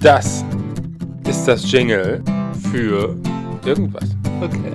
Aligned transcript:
Das 0.00 0.44
ist 1.26 1.46
das 1.46 1.70
Jingle 1.70 2.22
für 2.70 3.16
irgendwas. 3.64 4.16
Okay. 4.40 4.72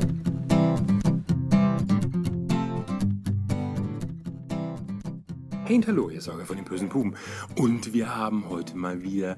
Hey 5.65 5.75
und 5.77 5.87
hallo, 5.87 6.09
hier 6.09 6.17
ist 6.17 6.25
Sorge 6.25 6.43
von 6.45 6.57
den 6.57 6.65
bösen 6.65 6.89
Buben. 6.89 7.15
Und 7.55 7.93
wir 7.93 8.15
haben 8.15 8.49
heute 8.49 8.75
mal 8.75 9.03
wieder 9.03 9.37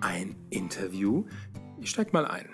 ein 0.00 0.36
Interview. 0.50 1.24
Ich 1.80 1.90
steig 1.90 2.12
mal 2.12 2.24
ein. 2.24 2.46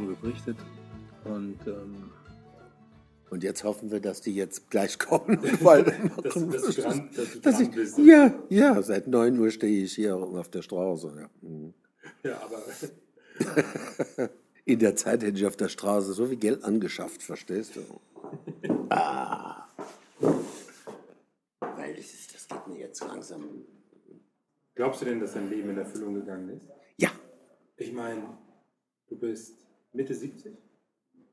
Schon 0.00 0.06
darüber 0.06 0.20
berichtet. 0.20 0.56
Und 1.24 1.58
ähm, 1.66 2.10
Und 3.30 3.42
jetzt 3.42 3.62
hoffen 3.64 3.90
wir, 3.90 4.00
dass 4.00 4.20
die 4.22 4.34
jetzt 4.34 4.70
gleich 4.70 4.98
kommen. 4.98 5.38
Weil 5.60 5.84
dass, 5.84 6.34
dass 6.34 6.62
du 6.74 6.82
dran, 6.82 7.10
dass 7.14 7.32
du 7.32 7.40
Dass 7.42 7.54
dran 7.56 7.62
ich, 7.64 7.70
bist. 7.70 7.98
ja, 7.98 8.34
ja, 8.48 8.82
seit 8.82 9.06
9 9.06 9.38
Uhr 9.38 9.50
stehe 9.50 9.84
ich 9.84 9.94
hier 9.94 10.16
auf 10.16 10.48
der 10.48 10.62
Straße. 10.62 11.12
Ja. 11.16 11.48
Mhm. 11.48 11.74
Ja, 12.24 12.40
aber 12.42 12.62
In 14.64 14.78
der 14.78 14.94
Zeit 14.96 15.22
hätte 15.22 15.38
ich 15.38 15.46
auf 15.46 15.56
der 15.56 15.68
Straße 15.68 16.12
so 16.12 16.26
viel 16.26 16.36
Geld 16.36 16.62
angeschafft, 16.64 17.22
verstehst 17.22 17.76
du? 17.76 17.80
Ah. 18.90 19.66
Weil 21.60 21.94
das, 21.96 22.06
das 22.32 22.46
geht 22.48 22.66
mir 22.68 22.78
jetzt 22.80 23.00
langsam. 23.00 23.44
glaubst 24.74 25.00
du 25.00 25.06
denn, 25.06 25.20
dass 25.20 25.32
dein 25.34 25.48
Leben 25.50 25.70
in 25.70 25.78
Erfüllung 25.78 26.14
gegangen 26.14 26.50
ist? 26.50 26.66
Ja, 26.98 27.10
Ich 27.78 27.92
meine, 27.92 28.22
du 29.08 29.16
bist 29.16 29.54
Mitte 29.92 30.14
70 30.14 30.52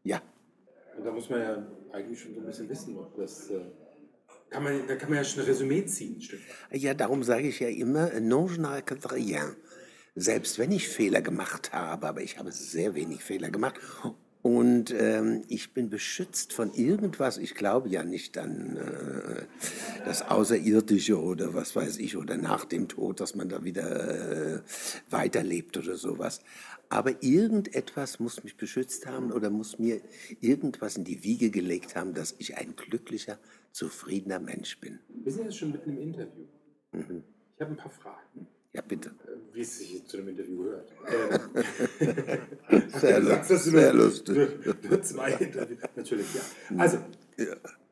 ja. 0.03 0.21
und 0.97 1.05
da 1.05 1.11
muss 1.11 1.29
man 1.29 1.39
ja 1.39 1.67
eigentlich 1.91 2.19
schon 2.19 2.33
so 2.33 2.39
ein 2.39 2.45
bisschen 2.45 2.69
wissen, 2.69 2.97
ob 2.97 3.15
das. 3.15 3.49
Äh, 3.49 3.61
kann 4.49 4.63
man, 4.63 4.87
da 4.87 4.95
kann 4.95 5.09
man 5.09 5.17
ja 5.17 5.23
schon 5.23 5.43
ein 5.43 5.47
Resümee 5.47 5.85
ziehen, 5.85 6.15
ein 6.15 6.21
Stück. 6.21 6.39
Ja, 6.71 6.93
darum 6.93 7.23
sage 7.23 7.47
ich 7.47 7.59
ja 7.59 7.67
immer, 7.67 8.19
non 8.21 8.47
je 8.47 8.59
n'arrête 8.59 9.11
rien. 9.11 9.55
Selbst 10.15 10.57
wenn 10.57 10.71
ich 10.71 10.87
Fehler 10.87 11.21
gemacht 11.21 11.73
habe, 11.73 12.07
aber 12.07 12.21
ich 12.21 12.39
habe 12.39 12.51
sehr 12.51 12.95
wenig 12.95 13.23
Fehler 13.23 13.51
gemacht. 13.51 13.75
Und 14.41 14.93
ähm, 14.97 15.41
ich 15.49 15.73
bin 15.73 15.89
beschützt 15.89 16.53
von 16.53 16.73
irgendwas. 16.73 17.37
Ich 17.37 17.53
glaube 17.53 17.89
ja 17.89 18.03
nicht 18.03 18.37
an 18.37 18.77
äh, 18.77 19.41
das 20.05 20.21
Außerirdische 20.21 21.21
oder 21.21 21.53
was 21.53 21.75
weiß 21.75 21.97
ich, 21.97 22.15
oder 22.15 22.37
nach 22.37 22.63
dem 22.63 22.87
Tod, 22.87 23.19
dass 23.19 23.35
man 23.35 23.49
da 23.49 23.65
wieder 23.65 24.55
äh, 24.55 24.59
weiterlebt 25.09 25.75
oder 25.75 25.97
sowas. 25.97 26.39
Aber 26.89 27.21
irgendetwas 27.21 28.19
muss 28.19 28.43
mich 28.43 28.55
beschützt 28.57 29.05
haben 29.07 29.31
oder 29.31 29.49
muss 29.49 29.77
mir 29.77 30.01
irgendwas 30.39 30.95
in 30.97 31.03
die 31.03 31.23
Wiege 31.23 31.49
gelegt 31.49 31.95
haben, 31.95 32.13
dass 32.13 32.35
ich 32.37 32.57
ein 32.57 32.75
glücklicher, 32.75 33.37
zufriedener 33.73 34.39
Mensch 34.39 34.79
bin. 34.79 34.99
Wir 35.09 35.31
sind 35.31 35.43
jetzt 35.45 35.57
schon 35.57 35.71
mitten 35.71 35.89
im 35.91 35.99
Interview. 35.99 36.45
Ich 36.93 37.61
habe 37.61 37.71
ein 37.71 37.77
paar 37.77 37.91
Fragen, 37.91 38.47
Ja, 38.73 38.81
bitte. 38.81 39.09
äh, 39.09 39.55
wie 39.55 39.61
es 39.61 39.77
sich 39.79 40.05
zu 40.05 40.17
einem 40.17 40.29
Interview 40.29 40.63
gehört. 40.63 40.93
Ähm, 41.99 42.83
Sehr, 42.99 43.23
sagst, 43.25 43.51
dass 43.51 43.63
du 43.65 43.71
sehr 43.71 43.93
nur, 43.93 44.05
lustig. 44.05 44.35
Nur, 44.35 44.75
nur 44.89 45.01
zwei 45.01 45.31
Interviews. 45.33 45.79
Natürlich, 45.95 46.27
ja. 46.35 46.41
Also, 46.77 46.97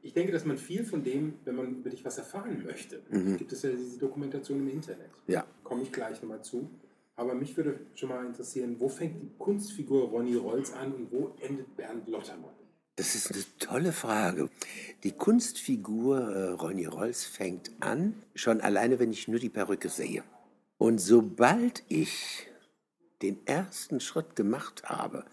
ich 0.01 0.13
denke, 0.13 0.31
dass 0.31 0.45
man 0.45 0.57
viel 0.57 0.85
von 0.85 1.03
dem, 1.03 1.33
wenn 1.45 1.55
man 1.55 1.75
über 1.79 1.89
dich 1.89 2.05
was 2.05 2.17
erfahren 2.17 2.63
möchte, 2.63 3.01
gibt 3.37 3.51
es 3.51 3.63
ja 3.63 3.71
diese 3.71 3.97
Dokumentation 3.97 4.59
im 4.59 4.69
Internet. 4.69 5.09
Ja. 5.27 5.45
Komme 5.63 5.83
ich 5.83 5.91
gleich 5.91 6.21
nochmal 6.21 6.43
zu. 6.43 6.69
Aber 7.15 7.33
mich 7.33 7.55
würde 7.55 7.79
schon 7.95 8.09
mal 8.09 8.25
interessieren, 8.25 8.75
wo 8.79 8.89
fängt 8.89 9.21
die 9.21 9.31
Kunstfigur 9.37 10.09
Ronny 10.09 10.35
Rolls 10.35 10.73
an 10.73 10.93
und 10.93 11.11
wo 11.11 11.35
endet 11.41 11.75
Bernd 11.77 12.07
Lottermann? 12.07 12.53
Das 12.97 13.15
ist 13.15 13.31
eine 13.31 13.43
tolle 13.59 13.91
Frage. 13.91 14.49
Die 15.03 15.11
Kunstfigur 15.11 16.19
äh, 16.19 16.49
Ronny 16.51 16.85
Rolls 16.85 17.25
fängt 17.25 17.71
an, 17.79 18.21
schon 18.35 18.61
alleine, 18.61 18.99
wenn 18.99 19.11
ich 19.11 19.27
nur 19.27 19.39
die 19.39 19.49
Perücke 19.49 19.89
sehe. 19.89 20.23
Und 20.77 20.99
sobald 20.99 21.83
ich 21.89 22.47
den 23.21 23.45
ersten 23.45 23.99
Schritt 23.99 24.35
gemacht 24.35 24.83
habe, 24.83 25.25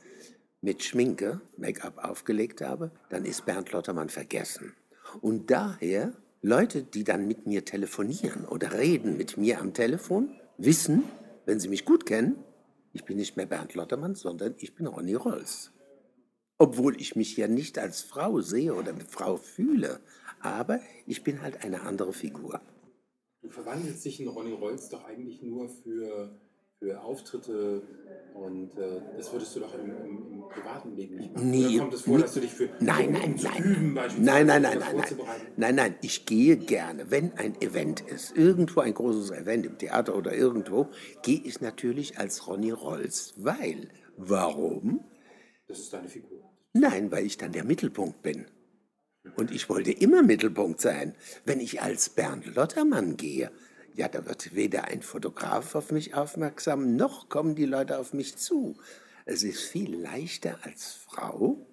mit 0.61 0.85
Schminke, 0.85 1.41
Make-up 1.57 1.99
aufgelegt 1.99 2.61
habe, 2.61 2.93
dann 3.11 3.25
ist 3.25 3.45
Bernd 3.45 3.73
Lottermann 3.73 4.09
vergessen. 4.09 4.75
Und 5.21 5.51
daher, 5.51 6.13
Leute, 6.41 6.85
die 6.85 7.03
dann 7.05 7.27
mit 7.27 7.47
mir 7.47 7.65
telefonieren 7.65 8.45
oder 8.45 8.73
reden 8.73 9.17
mit 9.17 9.37
mir 9.37 9.61
am 9.61 9.75
Telefon, 9.75 10.31
wissen, 10.59 11.05
wenn 11.45 11.61
sie 11.61 11.69
mich 11.69 11.85
gut 11.85 12.07
kennen, 12.07 12.37
ich 12.93 13.05
bin 13.05 13.17
nicht 13.17 13.37
mehr 13.37 13.47
Bernd 13.47 13.75
Lottermann, 13.75 14.15
sondern 14.15 14.55
ich 14.59 14.75
bin 14.75 14.87
Ronny 14.87 15.15
Rolls. 15.15 15.73
Obwohl 16.59 17.01
ich 17.01 17.17
mich 17.17 17.37
ja 17.37 17.49
nicht 17.49 17.79
als 17.79 18.03
Frau 18.03 18.41
sehe 18.41 18.75
oder 18.75 18.93
mit 18.93 19.11
Frau 19.11 19.37
fühle. 19.37 20.01
Aber 20.41 20.81
ich 21.07 21.25
bin 21.25 21.41
halt 21.41 21.65
eine 21.65 21.83
andere 21.83 22.13
Figur. 22.13 22.61
Du 23.41 23.49
verwandelst 23.49 24.05
dich 24.05 24.21
in 24.21 24.29
Ronny 24.29 24.53
Rolls 24.53 24.89
doch 24.89 25.05
eigentlich 25.05 25.43
nur 25.43 25.69
für, 25.69 26.39
für 26.83 27.01
Auftritte 27.01 27.83
und 28.35 28.77
äh, 28.77 29.01
das 29.17 29.33
würdest 29.33 29.55
du 29.55 29.61
doch 29.61 29.73
im, 29.75 29.91
im, 30.05 30.33
im 30.33 30.49
privaten 30.49 30.97
Leben 30.97 31.17
nicht 31.17 31.33
machen. 31.33 31.51
Nie. 31.51 31.67
Oder 31.77 31.79
kommt 31.79 31.95
es 31.95 32.01
vor, 32.03 32.17
Nie. 32.17 32.23
dass 32.23 32.35
du 32.35 32.41
dich 32.41 32.51
für 32.51 32.69
Nein, 32.81 33.13
nein, 33.13 33.39
zu 33.39 33.47
nein. 33.49 33.63
üben 33.63 33.95
beispielsweise 33.95 34.45
Nein, 34.45 34.47
nein, 34.47 34.63
nein, 34.63 34.79
nein, 34.79 34.97
nein. 34.97 35.27
Nein, 35.57 35.75
nein, 35.77 35.95
ich 36.03 36.27
gehe 36.27 36.57
gerne. 36.57 37.11
Wenn 37.11 37.33
ein 37.35 37.61
Event 37.61 38.01
ist, 38.01 38.37
irgendwo 38.37 38.81
ein 38.81 38.95
großes 38.95 39.31
Event 39.31 39.67
im 39.67 39.79
Theater 39.79 40.17
oder 40.17 40.35
irgendwo, 40.35 40.89
gehe 41.23 41.41
ich 41.45 41.61
natürlich 41.61 42.19
als 42.19 42.49
Ronny 42.49 42.73
Rolls. 42.73 43.35
Weil, 43.37 43.89
warum? 44.17 45.05
Das 45.69 45.79
ist 45.79 45.93
deine 45.93 46.09
Figur. 46.09 46.43
Nein, 46.73 47.13
weil 47.13 47.27
ich 47.27 47.37
dann 47.37 47.53
der 47.53 47.65
Mittelpunkt 47.65 48.23
bin. 48.23 48.47
Und 49.37 49.53
ich 49.53 49.69
wollte 49.69 49.93
immer 49.93 50.23
Mittelpunkt 50.23 50.81
sein. 50.81 51.15
Wenn 51.45 51.61
ich 51.61 51.81
als 51.81 52.09
Bernd 52.09 52.57
Lottermann 52.57 53.17
gehe, 53.17 53.53
ja, 53.95 54.09
da 54.09 54.27
wird 54.27 54.55
weder 54.55 54.85
ein 54.85 55.03
Fotograf 55.03 55.75
auf 55.75 55.93
mich 55.93 56.15
aufmerksam, 56.15 56.97
noch 56.97 57.29
kommen 57.29 57.55
die 57.55 57.67
Leute 57.67 57.99
auf 57.99 58.13
mich 58.13 58.37
zu. 58.37 58.77
Es 59.25 59.43
ist 59.43 59.63
viel 59.63 59.97
leichter 59.97 60.59
als 60.63 60.93
Frau 60.93 61.67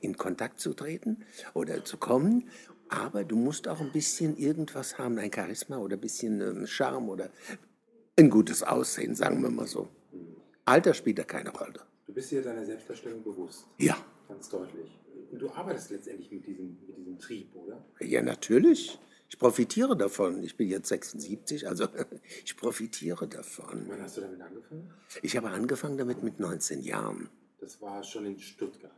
in 0.00 0.16
Kontakt 0.16 0.60
zu 0.60 0.74
treten 0.74 1.24
oder 1.54 1.84
zu 1.84 1.96
kommen, 1.96 2.50
aber 2.88 3.24
du 3.24 3.36
musst 3.36 3.68
auch 3.68 3.80
ein 3.80 3.92
bisschen 3.92 4.36
irgendwas 4.36 4.98
haben, 4.98 5.18
ein 5.18 5.32
Charisma 5.32 5.78
oder 5.78 5.96
ein 5.96 6.00
bisschen 6.00 6.40
ähm, 6.40 6.66
Charme 6.66 7.08
oder 7.08 7.30
ein 8.18 8.28
gutes 8.28 8.62
Aussehen, 8.62 9.14
sagen 9.14 9.42
wir 9.42 9.50
mal 9.50 9.66
so. 9.66 9.88
Alter 10.66 10.92
spielt 10.92 11.18
da 11.18 11.24
keine 11.24 11.50
Rolle. 11.50 11.80
Du 12.06 12.12
bist 12.12 12.30
dir 12.30 12.42
deiner 12.42 12.64
Selbstdarstellung 12.64 13.22
bewusst, 13.22 13.66
Ja, 13.78 13.96
ganz 14.28 14.48
deutlich. 14.50 14.98
Und 15.30 15.40
du 15.40 15.50
arbeitest 15.50 15.90
letztendlich 15.90 16.30
mit 16.30 16.46
diesem, 16.46 16.76
mit 16.86 16.98
diesem 16.98 17.18
Trieb, 17.18 17.54
oder? 17.56 17.82
Ja, 18.00 18.20
natürlich. 18.20 18.98
Ich 19.32 19.38
profitiere 19.38 19.96
davon. 19.96 20.42
Ich 20.42 20.58
bin 20.58 20.68
jetzt 20.68 20.88
76, 20.88 21.66
also 21.66 21.88
ich 22.44 22.54
profitiere 22.54 23.26
davon. 23.26 23.86
Wann 23.88 24.02
hast 24.02 24.18
du 24.18 24.20
damit 24.20 24.42
angefangen? 24.42 24.92
Ich 25.22 25.38
habe 25.38 25.48
angefangen 25.48 25.96
damit 25.96 26.22
mit 26.22 26.38
19 26.38 26.82
Jahren. 26.82 27.30
Das 27.58 27.80
war 27.80 28.04
schon 28.04 28.26
in 28.26 28.38
Stuttgart. 28.38 28.91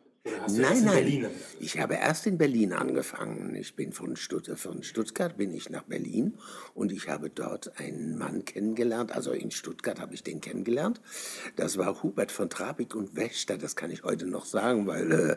Nein, 0.49 0.85
nein. 0.85 1.27
Ich 1.61 1.79
habe 1.79 1.95
erst 1.95 2.27
in 2.27 2.39
Berlin 2.39 2.73
angefangen. 2.73 3.55
Ich 3.55 3.77
bin 3.77 3.93
von, 3.93 4.17
Stutt 4.17 4.51
von 4.57 4.83
Stuttgart 4.83 5.37
bin 5.37 5.53
ich 5.53 5.69
nach 5.69 5.83
Berlin 5.83 6.35
und 6.75 6.93
ich 6.93 7.09
habe 7.09 7.29
dort 7.29 7.79
einen 7.79 8.17
Mann 8.17 8.45
kennengelernt. 8.45 9.13
Also 9.13 9.33
in 9.33 9.51
Stuttgart 9.51 10.01
habe 10.01 10.15
ich 10.15 10.23
den 10.23 10.41
kennengelernt. 10.41 11.01
Das 11.57 11.77
war 11.77 12.03
Hubert 12.03 12.33
von 12.33 12.49
Trabig 12.49 12.95
und 12.95 13.17
Wächter. 13.17 13.59
Das 13.59 13.77
kann 13.77 13.91
ich 13.91 14.03
heute 14.03 14.27
noch 14.27 14.47
sagen, 14.47 14.87
weil 14.87 15.13
äh, 15.13 15.37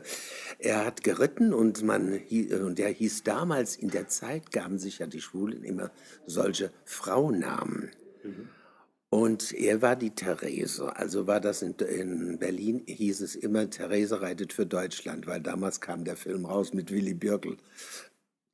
er 0.59 0.85
hat 0.85 1.03
geritten 1.03 1.53
und 1.53 1.83
man 1.83 2.13
äh, 2.29 2.55
und 2.55 2.79
der 2.79 2.89
hieß 2.89 3.23
damals 3.23 3.75
in 3.75 3.89
der 3.89 4.07
Zeit 4.07 4.51
gaben 4.51 4.79
sich 4.79 4.99
ja 4.99 5.07
die 5.07 5.21
Schwulen 5.21 5.63
immer 5.63 5.91
solche 6.25 6.71
Fraunamen. 6.85 7.91
Und 9.09 9.53
er 9.53 9.81
war 9.81 9.95
die 9.95 10.09
Therese. 10.09 10.93
Also 10.97 11.27
war 11.27 11.39
das 11.39 11.61
in, 11.61 11.75
in, 11.75 12.37
Berlin, 12.39 12.83
hieß 12.87 13.21
es 13.21 13.35
immer, 13.35 13.69
Therese 13.69 14.19
reitet 14.21 14.51
für 14.51 14.65
Deutschland, 14.65 15.27
weil 15.27 15.39
damals 15.39 15.79
kam 15.79 16.03
der 16.03 16.17
Film 16.17 16.45
raus 16.45 16.73
mit 16.73 16.91
Willy 16.91 17.13
Birkel. 17.13 17.55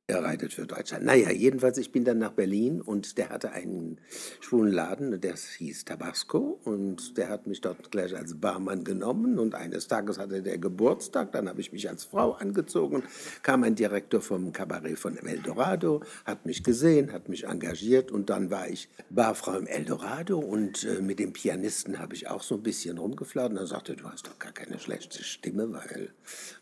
Er 0.06 0.22
reitet 0.22 0.52
für 0.52 0.66
Deutschland. 0.66 1.06
Naja, 1.06 1.30
jedenfalls, 1.30 1.78
ich 1.78 1.90
bin 1.90 2.04
dann 2.04 2.18
nach 2.18 2.32
Berlin 2.32 2.82
und 2.82 3.16
der 3.16 3.30
hatte 3.30 3.52
einen 3.52 3.96
schwulen 4.40 4.70
Laden, 4.70 5.18
der 5.18 5.34
hieß 5.34 5.86
Tabasco 5.86 6.60
und 6.62 7.16
der 7.16 7.30
hat 7.30 7.46
mich 7.46 7.62
dort 7.62 7.90
gleich 7.90 8.14
als 8.14 8.38
Barmann 8.38 8.84
genommen 8.84 9.38
und 9.38 9.54
eines 9.54 9.88
Tages 9.88 10.18
hatte 10.18 10.42
der 10.42 10.58
Geburtstag, 10.58 11.32
dann 11.32 11.48
habe 11.48 11.62
ich 11.62 11.72
mich 11.72 11.88
als 11.88 12.04
Frau 12.04 12.32
angezogen, 12.32 13.02
kam 13.42 13.64
ein 13.64 13.76
Direktor 13.76 14.20
vom 14.20 14.52
Kabarett 14.52 14.98
von 14.98 15.16
Eldorado, 15.16 16.02
hat 16.26 16.44
mich 16.44 16.62
gesehen, 16.62 17.10
hat 17.10 17.30
mich 17.30 17.44
engagiert 17.44 18.12
und 18.12 18.28
dann 18.28 18.50
war 18.50 18.68
ich 18.68 18.90
Barfrau 19.08 19.56
im 19.56 19.66
Eldorado 19.66 20.38
und 20.38 20.84
äh, 20.84 21.00
mit 21.00 21.18
dem 21.18 21.32
Pianisten 21.32 21.98
habe 21.98 22.14
ich 22.14 22.28
auch 22.28 22.42
so 22.42 22.56
ein 22.56 22.62
bisschen 22.62 22.98
rumgeflaut 22.98 23.52
und 23.52 23.56
er 23.56 23.66
sagte, 23.66 23.96
du 23.96 24.04
hast 24.04 24.26
doch 24.26 24.38
gar 24.38 24.52
keine 24.52 24.78
schlechte 24.78 25.24
Stimme, 25.24 25.72
weil 25.72 26.10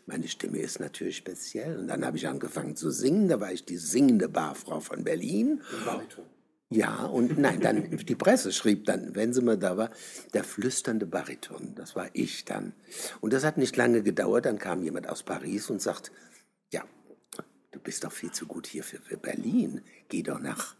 meine 0.05 0.29
Stimme 0.29 0.59
ist 0.59 0.79
natürlich 0.79 1.17
speziell 1.17 1.77
und 1.77 1.89
dann 1.89 2.05
habe 2.05 2.15
ich 2.15 2.25
angefangen 2.25 2.77
zu 2.77 2.89
singen 2.89 3.32
da 3.33 3.39
war 3.39 3.51
ich 3.51 3.65
die 3.65 3.77
singende 3.77 4.29
Barfrau 4.29 4.79
von 4.79 5.03
Berlin. 5.03 5.61
Bariton. 5.85 6.25
Ja, 6.69 7.05
und 7.05 7.39
nein, 7.39 7.59
dann 7.61 7.97
die 7.97 8.15
Presse 8.15 8.51
schrieb 8.51 8.85
dann, 8.85 9.15
wenn 9.15 9.33
sie 9.33 9.41
mal 9.41 9.57
da 9.57 9.75
war, 9.75 9.89
der 10.33 10.43
flüsternde 10.43 11.07
Bariton. 11.07 11.73
Das 11.75 11.95
war 11.95 12.09
ich 12.13 12.45
dann. 12.45 12.73
Und 13.21 13.33
das 13.33 13.43
hat 13.43 13.57
nicht 13.57 13.75
lange 13.75 14.03
gedauert. 14.03 14.45
Dann 14.45 14.59
kam 14.59 14.83
jemand 14.83 15.09
aus 15.09 15.23
Paris 15.23 15.69
und 15.71 15.81
sagt, 15.81 16.11
ja, 16.71 16.83
du 17.71 17.79
bist 17.79 18.03
doch 18.03 18.11
viel 18.11 18.31
zu 18.31 18.45
gut 18.45 18.67
hier 18.67 18.83
für, 18.83 18.99
für 18.99 19.17
Berlin. 19.17 19.81
Geh 20.09 20.21
doch 20.21 20.39
nach 20.39 20.75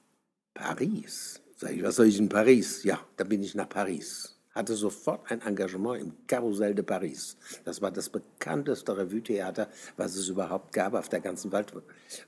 Paris. 0.53 1.41
Sag 1.57 1.71
ich, 1.71 1.81
was 1.81 1.95
soll 1.95 2.07
ich 2.07 2.19
in 2.19 2.29
Paris? 2.29 2.83
Ja, 2.83 2.99
dann 3.17 3.29
bin 3.29 3.41
ich 3.41 3.55
nach 3.55 3.69
Paris 3.69 4.32
hatte 4.53 4.75
sofort 4.75 5.29
ein 5.31 5.41
Engagement 5.41 6.01
im 6.01 6.13
Carousel 6.27 6.75
de 6.75 6.83
Paris. 6.83 7.37
Das 7.65 7.81
war 7.81 7.91
das 7.91 8.09
bekannteste 8.09 8.95
Revue-Theater, 8.95 9.69
was 9.97 10.15
es 10.15 10.29
überhaupt 10.29 10.73
gab 10.73 10.93
auf 10.93 11.09
der 11.09 11.19
ganzen 11.19 11.51
Welt, 11.51 11.73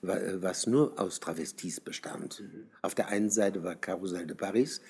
was 0.02 0.68
nur 0.68 1.00
aus 1.00 1.20
Travestis 1.20 1.80
bestand. 1.80 2.42
Mhm. 2.42 2.68
Auf 2.82 2.96
der 2.96 3.08
einen 3.08 3.30
Seite 3.30 3.64
war 3.64 3.76
Carousel 3.76 4.26
de 4.26 4.36
Paris, 4.36 4.82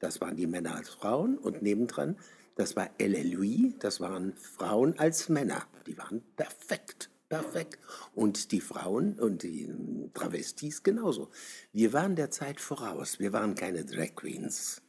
das 0.00 0.20
waren 0.20 0.36
die 0.36 0.46
Männer 0.46 0.76
als 0.76 0.88
Frauen, 0.88 1.38
und 1.38 1.62
nebendran, 1.62 2.16
das 2.56 2.76
war 2.76 2.90
Elle 2.98 3.22
Louis, 3.22 3.74
das 3.78 4.00
waren 4.00 4.34
Frauen 4.34 4.98
als 4.98 5.28
Männer. 5.28 5.66
Die 5.86 5.96
waren 5.96 6.22
perfekt 6.36 7.10
perfekt. 7.30 7.78
Und 8.14 8.52
die 8.52 8.60
Frauen 8.60 9.18
und 9.18 9.42
die 9.42 9.72
Travestis 10.12 10.82
genauso. 10.82 11.30
Wir 11.72 11.94
waren 11.94 12.16
der 12.16 12.30
Zeit 12.30 12.60
voraus. 12.60 13.18
Wir 13.18 13.32
waren 13.32 13.54
keine 13.54 13.86
Drag 13.86 14.14
Queens. 14.16 14.82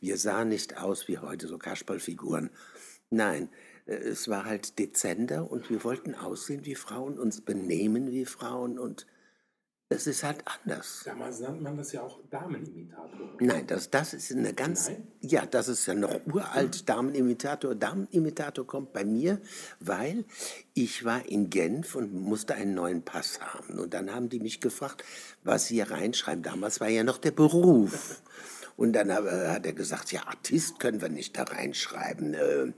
Wir 0.00 0.16
sahen 0.16 0.48
nicht 0.48 0.78
aus 0.78 1.08
wie 1.08 1.18
heute 1.18 1.46
so 1.48 1.58
Kasperlfiguren. 1.58 2.50
Nein, 3.10 3.48
äh, 3.86 3.94
es 3.94 4.28
war 4.28 4.44
halt 4.44 4.78
dezenter 4.78 5.50
und 5.50 5.70
wir 5.70 5.84
wollten 5.84 6.14
aussehen 6.14 6.64
wie 6.64 6.74
Frauen, 6.74 7.18
uns 7.18 7.40
benehmen 7.40 8.10
wie 8.10 8.24
Frauen 8.24 8.78
und 8.78 9.06
es 9.90 10.06
ist 10.06 10.24
halt 10.24 10.42
anders. 10.46 11.02
Damals 11.04 11.40
nannte 11.40 11.62
man 11.62 11.76
das 11.76 11.92
ja 11.92 12.02
auch 12.02 12.18
Damenimitator. 12.30 13.36
Nein, 13.38 13.66
das, 13.66 13.90
das 13.90 14.14
ist 14.14 14.32
eine 14.32 14.54
ganz. 14.54 14.88
Nein? 14.88 15.06
Ja, 15.20 15.46
das 15.46 15.68
ist 15.68 15.86
ja 15.86 15.94
noch 15.94 16.20
uralt 16.26 16.88
Damenimitator. 16.88 17.74
Damenimitator 17.74 18.66
kommt 18.66 18.92
bei 18.92 19.04
mir, 19.04 19.40
weil 19.80 20.24
ich 20.72 21.04
war 21.04 21.28
in 21.28 21.50
Genf 21.50 21.94
und 21.94 22.14
musste 22.14 22.54
einen 22.54 22.74
neuen 22.74 23.02
Pass 23.02 23.40
haben. 23.40 23.78
Und 23.78 23.92
dann 23.92 24.12
haben 24.12 24.30
die 24.30 24.40
mich 24.40 24.60
gefragt, 24.60 25.04
was 25.44 25.66
sie 25.66 25.74
hier 25.74 25.90
reinschreiben. 25.90 26.42
Damals 26.42 26.80
war 26.80 26.88
ja 26.88 27.04
noch 27.04 27.18
der 27.18 27.32
Beruf. 27.32 28.22
Und 28.76 28.92
dann 28.92 29.12
hat 29.12 29.66
er 29.66 29.72
gesagt, 29.72 30.12
ja, 30.12 30.26
Artist 30.26 30.80
können 30.80 31.00
wir 31.00 31.08
nicht 31.08 31.38
da 31.38 31.44
reinschreiben. 31.44 32.34
Äh, 32.34 32.72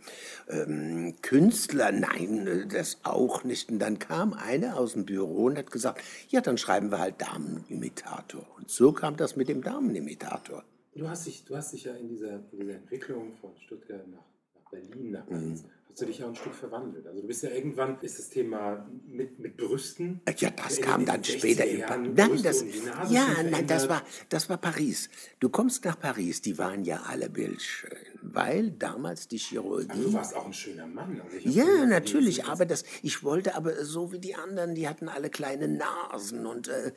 ähm, 0.48 1.14
Künstler, 1.22 1.90
nein, 1.92 2.46
äh, 2.46 2.66
das 2.66 2.98
auch 3.02 3.44
nicht. 3.44 3.70
Und 3.70 3.78
dann 3.78 3.98
kam 3.98 4.34
einer 4.34 4.78
aus 4.78 4.92
dem 4.92 5.06
Büro 5.06 5.46
und 5.46 5.58
hat 5.58 5.70
gesagt, 5.70 6.02
ja, 6.28 6.40
dann 6.40 6.58
schreiben 6.58 6.90
wir 6.90 6.98
halt 6.98 7.20
Damenimitator. 7.20 8.46
Und 8.58 8.70
so 8.70 8.92
kam 8.92 9.16
das 9.16 9.36
mit 9.36 9.48
dem 9.48 9.62
Damenimitator. 9.62 10.64
Du 10.94 11.08
hast 11.08 11.26
dich, 11.26 11.44
du 11.44 11.56
hast 11.56 11.72
dich 11.72 11.84
ja 11.84 11.94
in 11.94 12.08
dieser, 12.08 12.36
in 12.52 12.60
dieser 12.60 12.74
Entwicklung 12.74 13.34
von 13.40 13.56
Stuttgart 13.58 14.06
nach 14.08 14.24
Berlin, 14.70 15.12
nach 15.12 15.26
Paris, 15.26 15.62
mhm 15.62 15.70
hast 15.96 16.02
du 16.02 16.06
dich 16.08 16.18
ja 16.18 16.26
ein 16.26 16.34
Stück 16.34 16.54
verwandelt. 16.54 17.06
Also 17.06 17.22
du 17.22 17.26
bist 17.26 17.42
ja 17.42 17.48
irgendwann, 17.48 17.98
ist 18.02 18.18
das 18.18 18.28
Thema 18.28 18.86
mit, 19.06 19.38
mit 19.38 19.56
Brüsten. 19.56 20.20
Ja, 20.36 20.50
das 20.50 20.78
kam 20.82 21.06
dann 21.06 21.24
später. 21.24 21.64
In 21.64 21.78
Jahren, 21.78 22.12
nein, 22.12 22.42
das, 22.42 22.62
ja, 23.08 23.26
nein, 23.50 23.66
das 23.66 23.88
war, 23.88 24.02
das 24.28 24.50
war 24.50 24.58
Paris. 24.58 25.08
Du 25.40 25.48
kommst 25.48 25.86
nach 25.86 25.98
Paris, 25.98 26.42
die 26.42 26.58
waren 26.58 26.84
ja 26.84 27.00
alle 27.08 27.30
bildschön, 27.30 27.96
weil 28.20 28.72
damals 28.72 29.26
die 29.28 29.38
Chirurgie... 29.38 29.88
Aber 29.88 30.02
du 30.02 30.12
warst 30.12 30.36
auch 30.36 30.44
ein 30.44 30.52
schöner 30.52 30.86
Mann. 30.86 31.18
Also 31.18 31.48
ja, 31.48 31.86
natürlich, 31.86 32.44
aber 32.44 32.66
das, 32.66 32.84
ich 33.02 33.24
wollte 33.24 33.54
aber 33.54 33.82
so 33.86 34.12
wie 34.12 34.18
die 34.18 34.34
anderen, 34.34 34.74
die 34.74 34.86
hatten 34.86 35.08
alle 35.08 35.30
kleine 35.30 35.66
Nasen 35.66 36.44
und 36.44 36.68
äh, 36.68 36.92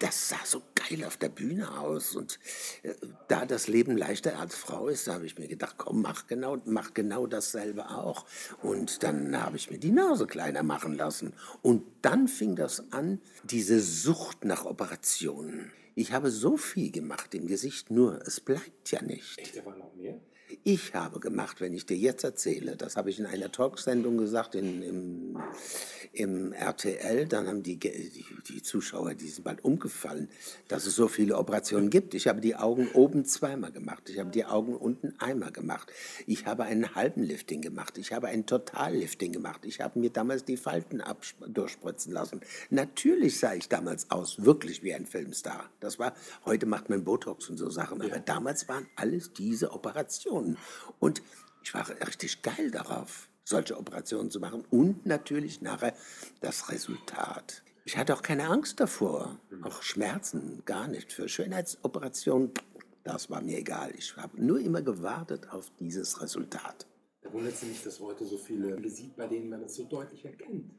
das 0.00 0.30
sah 0.30 0.44
so 0.44 0.62
geil 0.74 1.04
auf 1.04 1.16
der 1.16 1.28
Bühne 1.28 1.78
aus. 1.78 2.16
Und 2.16 2.38
äh, 2.82 2.94
da 3.28 3.46
das 3.46 3.68
Leben 3.68 3.96
leichter 3.96 4.38
als 4.38 4.56
Frau 4.56 4.88
ist, 4.88 5.06
habe 5.08 5.26
ich 5.26 5.38
mir 5.38 5.46
gedacht, 5.46 5.76
komm, 5.78 6.02
mach 6.02 6.26
genau, 6.26 6.58
mach 6.64 6.94
genau 6.94 7.26
dasselbe 7.26 7.88
auch. 7.90 8.24
Und 8.62 9.02
dann 9.02 9.40
habe 9.40 9.56
ich 9.56 9.70
mir 9.70 9.78
die 9.78 9.92
Nase 9.92 10.26
kleiner 10.26 10.62
machen 10.62 10.94
lassen. 10.94 11.34
Und 11.62 11.84
dann 12.02 12.28
fing 12.28 12.56
das 12.56 12.92
an, 12.92 13.20
diese 13.44 13.80
Sucht 13.80 14.44
nach 14.44 14.64
Operationen. 14.64 15.70
Ich 15.94 16.12
habe 16.12 16.30
so 16.30 16.56
viel 16.56 16.90
gemacht 16.90 17.34
im 17.34 17.46
Gesicht, 17.46 17.90
nur 17.90 18.26
es 18.26 18.40
bleibt 18.40 18.90
ja 18.90 19.02
nicht. 19.02 19.38
Echt, 19.38 19.56
da 19.56 19.64
war 19.66 19.76
noch 19.76 19.94
mehr? 19.94 20.18
Ich 20.64 20.94
habe 20.94 21.20
gemacht, 21.20 21.60
wenn 21.60 21.74
ich 21.74 21.86
dir 21.86 21.96
jetzt 21.96 22.24
erzähle, 22.24 22.76
das 22.76 22.96
habe 22.96 23.10
ich 23.10 23.18
in 23.18 23.26
einer 23.26 23.52
Talksendung 23.52 24.18
gesagt, 24.18 24.54
in, 24.54 24.82
im, 24.82 25.38
im 26.12 26.52
RTL, 26.52 27.26
dann 27.26 27.46
haben 27.46 27.62
die, 27.62 27.78
die, 27.78 28.24
die, 28.48 28.62
Zuschauer, 28.62 29.14
die 29.14 29.28
sind 29.28 29.44
bald 29.44 29.64
umgefallen, 29.64 30.28
dass 30.68 30.86
es 30.86 30.96
so 30.96 31.08
viele 31.08 31.36
Operationen 31.36 31.88
gibt. 31.88 32.14
Ich 32.14 32.26
habe 32.26 32.40
die 32.40 32.56
Augen 32.56 32.88
oben 32.94 33.24
zweimal 33.24 33.70
gemacht, 33.70 34.08
ich 34.10 34.18
habe 34.18 34.30
die 34.30 34.44
Augen 34.44 34.74
unten 34.74 35.14
einmal 35.18 35.52
gemacht, 35.52 35.92
ich 36.26 36.46
habe 36.46 36.64
einen 36.64 36.94
halben 36.94 37.22
Lifting 37.22 37.60
gemacht, 37.60 37.96
ich 37.98 38.12
habe 38.12 38.28
einen 38.28 38.46
Totallifting 38.46 39.32
gemacht, 39.32 39.64
ich 39.64 39.80
habe 39.80 39.98
mir 39.98 40.10
damals 40.10 40.44
die 40.44 40.56
Falten 40.56 41.02
durchspritzen 41.46 42.12
lassen. 42.12 42.40
Natürlich 42.70 43.38
sah 43.38 43.54
ich 43.54 43.68
damals 43.68 44.10
aus, 44.10 44.44
wirklich 44.44 44.82
wie 44.82 44.94
ein 44.94 45.06
Filmstar. 45.06 45.70
Das 45.78 45.98
war, 45.98 46.14
heute 46.44 46.66
macht 46.66 46.90
man 46.90 47.04
Botox 47.04 47.48
und 47.48 47.56
so 47.56 47.70
Sachen, 47.70 48.02
aber 48.02 48.18
damals 48.18 48.68
waren 48.68 48.86
alles 48.96 49.32
diese 49.32 49.72
Operationen. 49.72 50.39
Und 50.98 51.22
ich 51.62 51.74
war 51.74 51.88
richtig 52.06 52.42
geil 52.42 52.70
darauf 52.70 53.30
solche 53.50 53.76
Operationen 53.76 54.30
zu 54.30 54.40
machen 54.40 54.64
und 54.70 55.04
natürlich 55.04 55.60
nachher 55.60 55.94
das 56.40 56.70
Resultat. 56.70 57.62
Ich 57.84 57.96
hatte 57.96 58.14
auch 58.14 58.22
keine 58.22 58.48
Angst 58.48 58.78
davor, 58.80 59.38
auch 59.62 59.82
Schmerzen, 59.82 60.62
gar 60.64 60.86
nicht. 60.86 61.12
Für 61.12 61.28
Schönheitsoperationen, 61.28 62.52
das 63.02 63.28
war 63.28 63.42
mir 63.42 63.58
egal. 63.58 63.92
Ich 63.98 64.16
habe 64.16 64.40
nur 64.42 64.60
immer 64.60 64.82
gewartet 64.82 65.50
auf 65.50 65.70
dieses 65.80 66.22
Resultat. 66.22 66.86
Da 67.22 67.32
wundert 67.32 67.54
es 67.54 67.62
mich, 67.62 67.82
dass 67.82 67.98
heute 68.00 68.24
so 68.24 68.38
viele 68.38 68.88
sieht, 68.88 69.16
bei 69.16 69.26
denen 69.26 69.50
man 69.50 69.62
es 69.62 69.74
so 69.74 69.84
deutlich 69.84 70.24
erkennt. 70.24 70.70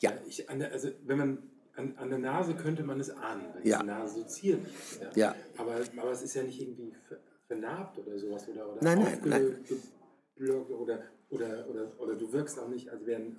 Ja. 0.00 0.12
Ich, 0.28 0.48
also, 0.50 0.90
wenn 1.06 1.18
man 1.18 1.38
an, 1.76 1.94
an, 1.96 2.10
der 2.10 2.18
Nase 2.18 2.54
könnte 2.54 2.82
man 2.82 3.00
es 3.00 3.10
ahnen, 3.10 3.46
weil 3.54 3.66
ja. 3.66 3.80
die 3.80 3.86
Nase 3.86 4.16
so 4.16 4.24
zierlich 4.24 4.74
ist. 4.74 5.00
Ja. 5.00 5.10
ja. 5.14 5.34
Aber, 5.56 5.76
aber 5.96 6.10
es 6.10 6.22
ist 6.22 6.34
ja 6.34 6.42
nicht 6.42 6.60
irgendwie 6.60 6.92
vernarbt 7.50 7.98
oder 7.98 8.16
sowas 8.16 8.48
oder, 8.48 8.70
oder 8.70 8.78
nein, 8.80 8.98
nein, 9.02 9.20
nein. 9.24 9.64
oder 10.38 11.02
oder, 11.30 11.68
oder, 11.68 11.92
oder 11.98 12.14
du 12.14 12.32
wirkst 12.32 12.58
auch 12.60 12.68
nicht, 12.68 12.88
als 12.88 13.04
wären 13.06 13.36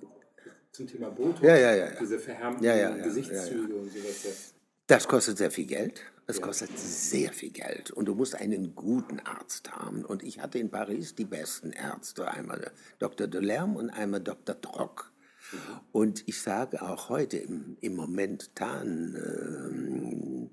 zum 0.70 0.86
Thema 0.86 1.08
Botox, 1.10 1.40
ja, 1.40 1.56
ja, 1.56 1.74
ja, 1.74 1.90
diese 1.98 2.18
verhärmten 2.18 3.02
Gesichtszüge 3.02 3.74
und 3.74 3.90
sowas. 3.90 4.54
Das 4.86 5.08
kostet 5.08 5.38
sehr 5.38 5.50
viel 5.50 5.66
Geld. 5.66 6.02
Es 6.26 6.40
kostet 6.40 6.70
sehr 6.78 7.32
viel 7.32 7.50
Geld. 7.50 7.90
Und 7.90 8.06
du 8.06 8.14
musst 8.14 8.34
einen 8.34 8.74
guten 8.74 9.20
Arzt 9.20 9.72
haben. 9.72 10.04
Und 10.04 10.22
ich 10.22 10.40
hatte 10.40 10.58
in 10.58 10.70
Paris 10.70 11.14
die 11.14 11.24
besten 11.24 11.72
Ärzte. 11.72 12.30
Einmal 12.30 12.70
Dr. 12.98 13.26
Delerme 13.26 13.78
und 13.78 13.90
einmal 13.90 14.20
Dr. 14.20 14.60
Trock. 14.60 15.12
Mhm. 15.52 15.58
Und 15.92 16.28
ich 16.28 16.40
sage 16.40 16.82
auch 16.82 17.08
heute 17.08 17.38
im, 17.38 17.76
im 17.80 17.96
momentan, 17.96 19.16
ähm, 19.16 20.50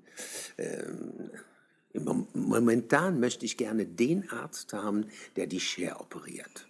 ähm, 0.58 1.30
momentan 1.94 3.20
möchte 3.20 3.44
ich 3.44 3.56
gerne 3.56 3.86
den 3.86 4.30
Arzt 4.30 4.72
haben, 4.72 5.06
der 5.36 5.46
die 5.46 5.60
Schere 5.60 6.00
operiert. 6.00 6.68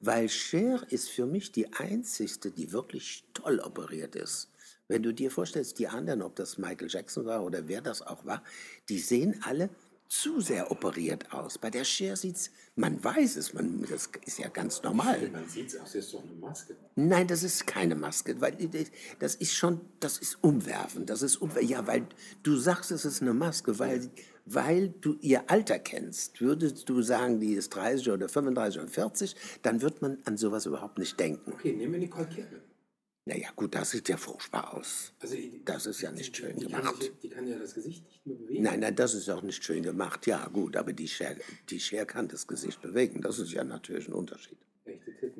Weil 0.00 0.28
Cher 0.28 0.84
ist 0.90 1.08
für 1.08 1.26
mich 1.26 1.52
die 1.52 1.72
einzigste, 1.72 2.50
die 2.50 2.72
wirklich 2.72 3.24
toll 3.32 3.60
operiert 3.60 4.16
ist. 4.16 4.50
Wenn 4.86 5.02
du 5.02 5.14
dir 5.14 5.30
vorstellst, 5.30 5.78
die 5.78 5.88
anderen, 5.88 6.20
ob 6.20 6.36
das 6.36 6.58
Michael 6.58 6.90
Jackson 6.90 7.24
war 7.24 7.42
oder 7.42 7.68
wer 7.68 7.80
das 7.80 8.02
auch 8.02 8.26
war, 8.26 8.42
die 8.88 8.98
sehen 8.98 9.40
alle 9.42 9.70
zu 10.20 10.40
sehr 10.40 10.70
operiert 10.70 11.32
aus. 11.32 11.58
Bei 11.58 11.70
der 11.70 11.84
Cher 11.84 12.16
sieht 12.16 12.36
es, 12.36 12.50
man 12.76 13.02
weiß 13.02 13.36
es, 13.36 13.52
man, 13.52 13.84
das 13.88 14.08
ist 14.24 14.38
ja 14.38 14.48
ganz 14.48 14.82
normal. 14.82 15.28
Man 15.32 15.48
sieht 15.48 15.68
es 15.68 15.76
auch, 15.76 15.84
das 15.84 15.94
ist 15.94 16.14
doch 16.14 16.22
eine 16.22 16.32
Maske. 16.34 16.76
Nein, 16.94 17.26
das 17.26 17.42
ist 17.42 17.66
keine 17.66 17.94
Maske, 17.94 18.40
weil 18.40 18.56
das 19.18 19.34
ist 19.34 19.54
schon, 19.54 19.80
das 20.00 20.18
ist 20.18 20.38
umwerfend. 20.42 21.10
Das 21.10 21.22
ist 21.22 21.36
umwerfend. 21.36 21.70
Ja, 21.70 21.86
weil 21.86 22.06
du 22.42 22.56
sagst, 22.56 22.90
es 22.90 23.04
ist 23.04 23.22
eine 23.22 23.34
Maske, 23.34 23.78
weil, 23.78 24.08
weil 24.46 24.90
du 25.00 25.16
ihr 25.20 25.50
Alter 25.50 25.78
kennst. 25.78 26.40
Würdest 26.40 26.88
du 26.88 27.02
sagen, 27.02 27.40
die 27.40 27.54
ist 27.54 27.70
30 27.70 28.10
oder 28.10 28.28
35 28.28 28.80
oder 28.82 28.88
40, 28.88 29.36
dann 29.62 29.82
wird 29.82 30.00
man 30.00 30.18
an 30.24 30.36
sowas 30.36 30.66
überhaupt 30.66 30.98
nicht 30.98 31.18
denken. 31.18 31.52
Okay, 31.52 31.72
nehmen 31.72 31.92
wir 31.92 32.00
Nicole 32.00 32.26
Kidman. 32.26 32.60
Naja, 33.26 33.48
gut, 33.56 33.74
das 33.74 33.90
sieht 33.92 34.08
ja 34.10 34.18
furchtbar 34.18 34.74
aus. 34.74 35.12
Also, 35.20 35.34
die- 35.34 35.62
Das 35.64 35.86
ist 35.86 36.02
ja 36.02 36.12
nicht 36.12 36.36
schön 36.36 36.58
die 36.58 36.66
Kann 36.66 36.80
gemacht. 36.82 37.02
sich, 37.02 37.12
die 37.22 37.28
kann 37.30 37.46
ja 37.46 37.58
das 37.58 37.72
Gesicht 37.74 38.04
nicht 38.06 38.26
mehr 38.26 38.36
bewegen. 38.36 38.62
Nein, 38.62 38.80
nein, 38.80 38.94
das 38.96 39.14
ist 39.14 39.30
auch 39.30 39.40
nicht 39.42 39.64
schön 39.64 39.82
gemacht. 39.82 40.26
Ja, 40.26 40.46
gut, 40.48 40.76
aber 40.76 40.92
die 40.92 41.08
Cher, 41.08 41.34
die 41.70 41.80
Cher 41.80 42.04
kann 42.04 42.28
das 42.28 42.46
Gesicht 42.46 42.82
bewegen. 42.82 43.22
Das 43.22 43.38
ist 43.38 43.50
ja 43.52 43.64
natürlich 43.64 44.08
ein 44.08 44.12
Unterschied. 44.12 44.58
Echte 44.84 45.10
Nase. 45.10 45.33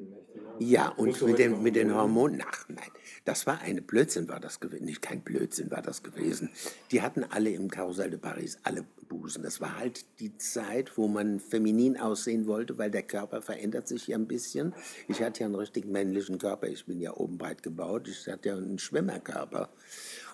Ja, 0.58 0.94
Musst 0.96 1.23
und 1.23 1.30
mit 1.30 1.50
noch 1.50 1.61
mit 1.61 1.76
den 1.76 1.88
Hormone- 1.88 1.99
Hormonen, 1.99 2.42
ach 2.46 2.68
nein, 2.68 2.90
das 3.25 3.46
war 3.46 3.61
eine 3.61 3.82
Blödsinn 3.82 4.28
war 4.28 4.40
das 4.40 4.61
gewesen, 4.61 4.84
nicht 4.84 5.02
kein 5.02 5.23
Blödsinn 5.23 5.70
war 5.70 5.82
das 5.82 6.02
gewesen. 6.02 6.50
Die 6.90 7.02
hatten 7.02 7.25
alle 7.25 7.50
im 7.50 7.70
Karussell 7.70 8.11
de 8.11 8.18
Paris 8.18 8.58
alle 8.62 8.84
Busen. 9.08 9.42
Das 9.42 9.61
war 9.61 9.78
halt 9.78 10.04
die 10.20 10.37
Zeit, 10.38 10.96
wo 10.96 11.08
man 11.08 11.40
feminin 11.40 11.99
aussehen 11.99 12.46
wollte, 12.46 12.78
weil 12.78 12.90
der 12.90 13.02
Körper 13.02 13.42
verändert 13.42 13.87
sich 13.88 14.06
ja 14.08 14.16
ein 14.16 14.26
bisschen. 14.26 14.75
Ich 15.08 15.23
hatte 15.23 15.40
ja 15.40 15.46
einen 15.46 15.54
richtig 15.54 15.87
männlichen 15.87 16.38
Körper, 16.38 16.68
ich 16.68 16.87
bin 16.87 17.00
ja 17.00 17.14
oben 17.14 17.38
breit 17.38 17.62
gebaut, 17.62 18.08
ich 18.08 18.26
hatte 18.26 18.49
ja 18.49 18.56
einen 18.56 18.78
Schwimmerkörper. 18.78 19.70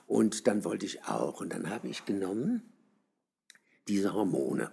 Und 0.07 0.47
dann 0.47 0.65
wollte 0.65 0.87
ich 0.87 1.05
auch, 1.05 1.41
und 1.41 1.53
dann 1.53 1.71
habe 1.71 1.89
ich 1.89 2.05
genommen 2.05 2.63
diese 3.87 4.15
Hormone. 4.15 4.71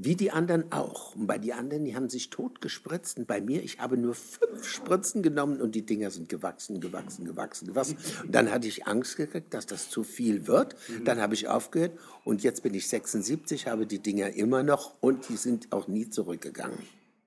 Wie 0.00 0.14
die 0.14 0.30
anderen 0.30 0.70
auch. 0.70 1.16
Und 1.16 1.26
bei 1.26 1.38
die 1.38 1.52
anderen, 1.52 1.84
die 1.84 1.96
haben 1.96 2.08
sich 2.08 2.30
tot 2.30 2.60
gespritzt. 2.60 3.18
Und 3.18 3.26
bei 3.26 3.40
mir, 3.40 3.64
ich 3.64 3.80
habe 3.80 3.96
nur 3.96 4.14
fünf 4.14 4.64
Spritzen 4.64 5.24
genommen 5.24 5.60
und 5.60 5.74
die 5.74 5.84
Dinger 5.84 6.12
sind 6.12 6.28
gewachsen, 6.28 6.80
gewachsen, 6.80 7.24
gewachsen, 7.24 7.66
gewachsen. 7.66 7.98
Und 8.22 8.32
dann 8.32 8.48
hatte 8.52 8.68
ich 8.68 8.86
Angst 8.86 9.16
gekriegt, 9.16 9.52
dass 9.52 9.66
das 9.66 9.90
zu 9.90 10.04
viel 10.04 10.46
wird. 10.46 10.76
Dann 11.04 11.20
habe 11.20 11.34
ich 11.34 11.48
aufgehört 11.48 11.98
und 12.24 12.44
jetzt 12.44 12.62
bin 12.62 12.74
ich 12.74 12.86
76, 12.86 13.66
habe 13.66 13.86
die 13.86 13.98
Dinger 13.98 14.32
immer 14.34 14.62
noch 14.62 14.94
und 15.00 15.28
die 15.28 15.36
sind 15.36 15.72
auch 15.72 15.88
nie 15.88 16.08
zurückgegangen. 16.08 16.78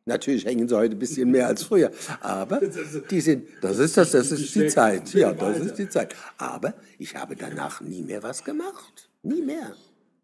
Natürlich 0.06 0.46
hängen 0.46 0.68
sie 0.68 0.76
heute 0.76 0.96
ein 0.96 1.00
bisschen 1.00 1.30
mehr 1.30 1.48
als 1.48 1.64
früher, 1.64 1.92
aber 2.22 2.60
die 2.60 3.22
sind, 3.22 3.48
das 3.62 3.78
ist 3.78 3.98
das, 3.98 4.12
das 4.12 4.32
ist 4.32 4.56
die 4.56 4.68
Zeit. 4.68 5.14
Ja, 5.14 5.32
das 5.34 5.60
ist 5.60 5.78
die 5.78 5.90
Zeit. 5.90 6.16
Aber 6.38 6.74
ich 6.98 7.16
habe 7.16 7.36
danach 7.36 7.82
nie 7.82 8.02
mehr 8.02 8.24
was 8.24 8.44
gemacht. 8.44 9.10
Nie 9.22 9.42
mehr. 9.42 9.76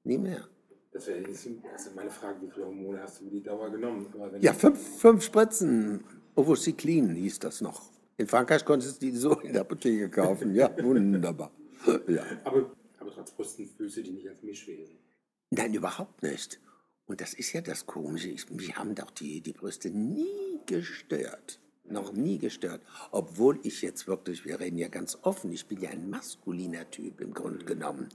Nie 0.04 0.18
mehr. 0.18 0.48
Das 0.92 1.08
wäre 1.08 1.24
also 1.28 1.90
meine 1.96 2.10
Frage, 2.10 2.42
wie 2.42 2.50
viele 2.50 2.66
Hormone 2.66 3.02
hast 3.02 3.20
du 3.20 3.26
über 3.26 3.32
die 3.32 3.44
Dauer 3.44 3.70
genommen? 3.70 4.08
Ja, 4.40 4.54
fünf, 4.54 4.80
fünf 5.00 5.24
Spritzen. 5.24 6.04
Ovocyclin 6.36 7.16
hieß 7.16 7.40
das 7.40 7.62
noch. 7.62 7.92
In 8.18 8.28
Frankreich 8.28 8.66
konntest 8.66 9.02
du 9.02 9.06
die 9.06 9.16
so 9.16 9.40
in 9.42 9.54
der 9.54 9.62
Apotheke 9.62 10.10
kaufen. 10.10 10.56
Ja, 10.56 10.72
wunderbar. 10.84 11.52
Ja. 12.08 12.24
aber, 12.44 12.72
aber 13.00 13.12
trotz 13.12 13.32
Brüsten 13.32 13.68
fühlst 13.68 13.98
du 13.98 14.04
dich 14.04 14.14
nicht 14.14 14.30
als 14.30 14.42
Mischwesen. 14.42 14.98
Nein, 15.52 15.74
überhaupt 15.74 16.24
nicht. 16.24 16.60
Und 17.06 17.22
das 17.22 17.34
ist 17.34 17.54
ja 17.54 17.62
das 17.62 17.86
Komische. 17.86 18.30
Ich, 18.30 18.50
mich 18.50 18.76
haben 18.76 18.96
doch 18.96 19.12
die, 19.12 19.42
die 19.42 19.54
Brüste 19.54 19.90
nie 19.90 20.60
gestört. 20.66 21.60
Noch 21.86 22.12
nie 22.12 22.38
gestört. 22.38 22.82
Obwohl 23.12 23.60
ich 23.64 23.82
jetzt 23.82 24.08
wirklich, 24.08 24.46
wir 24.46 24.60
reden 24.60 24.78
ja 24.78 24.90
ganz 24.90 25.18
offen, 25.22 25.52
ich 25.54 25.68
bin 25.68 25.80
ja 25.80 25.90
ein 25.90 26.10
maskuliner 26.10 26.90
Typ 26.92 27.22
im 27.22 27.34
Grunde 27.34 27.64
genommen. 27.66 28.10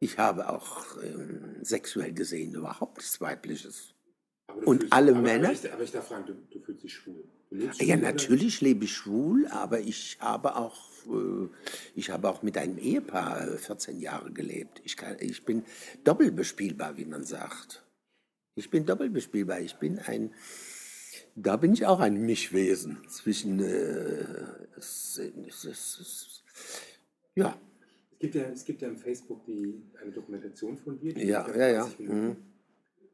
Ich 0.00 0.16
habe 0.16 0.48
auch 0.48 0.96
ähm, 1.02 1.56
sexuell 1.62 2.12
gesehen 2.12 2.54
überhaupt 2.54 2.96
nichts 2.96 3.20
Weibliches. 3.20 3.94
Und 4.64 4.80
fühlst, 4.80 4.92
alle 4.92 5.12
aber, 5.12 5.20
Männer? 5.20 5.48
Aber 5.48 5.52
ich, 5.52 5.72
aber 5.72 5.82
ich 5.82 5.92
darf 5.92 6.08
fragen, 6.08 6.26
du, 6.26 6.34
du 6.50 6.64
fühlst 6.64 6.82
dich 6.82 6.94
schwul. 6.94 7.22
Ja, 7.50 7.72
schwul, 7.72 7.86
oder? 7.86 7.96
natürlich 7.98 8.60
lebe 8.62 8.84
ich 8.86 8.92
schwul, 8.96 9.46
aber 9.48 9.80
ich 9.80 10.16
habe 10.20 10.56
auch, 10.56 10.88
äh, 11.06 11.48
ich 11.94 12.10
habe 12.10 12.30
auch 12.30 12.42
mit 12.42 12.56
einem 12.56 12.78
Ehepaar 12.78 13.46
äh, 13.46 13.58
14 13.58 14.00
Jahre 14.00 14.32
gelebt. 14.32 14.80
Ich, 14.84 14.96
kann, 14.96 15.16
ich 15.20 15.44
bin 15.44 15.64
doppelbespielbar, 16.02 16.96
wie 16.96 17.04
man 17.04 17.24
sagt. 17.24 17.84
Ich 18.54 18.70
bin 18.70 18.86
doppelbespielbar. 18.86 19.60
Ich 19.60 19.76
bin 19.76 19.98
ein, 19.98 20.32
da 21.34 21.56
bin 21.56 21.74
ich 21.74 21.84
auch 21.84 22.00
ein 22.00 22.24
Mischwesen 22.24 22.98
zwischen, 23.08 23.60
äh, 23.60 24.24
es, 24.78 25.20
es, 25.46 25.64
es, 25.64 26.42
ja, 27.34 27.58
gibt 28.20 28.34
ja, 28.36 28.42
es 28.44 28.64
gibt 28.64 28.82
ja 28.82 28.88
im 28.88 28.96
Facebook 28.96 29.44
die, 29.46 29.82
eine 30.00 30.12
Dokumentation 30.12 30.76
von 30.76 30.98
dir. 30.98 31.12
Die 31.14 31.26
Ja, 31.26 31.48
ja, 31.56 31.68
ja. 31.68 31.82
30 31.82 31.98
Minuten. 31.98 32.36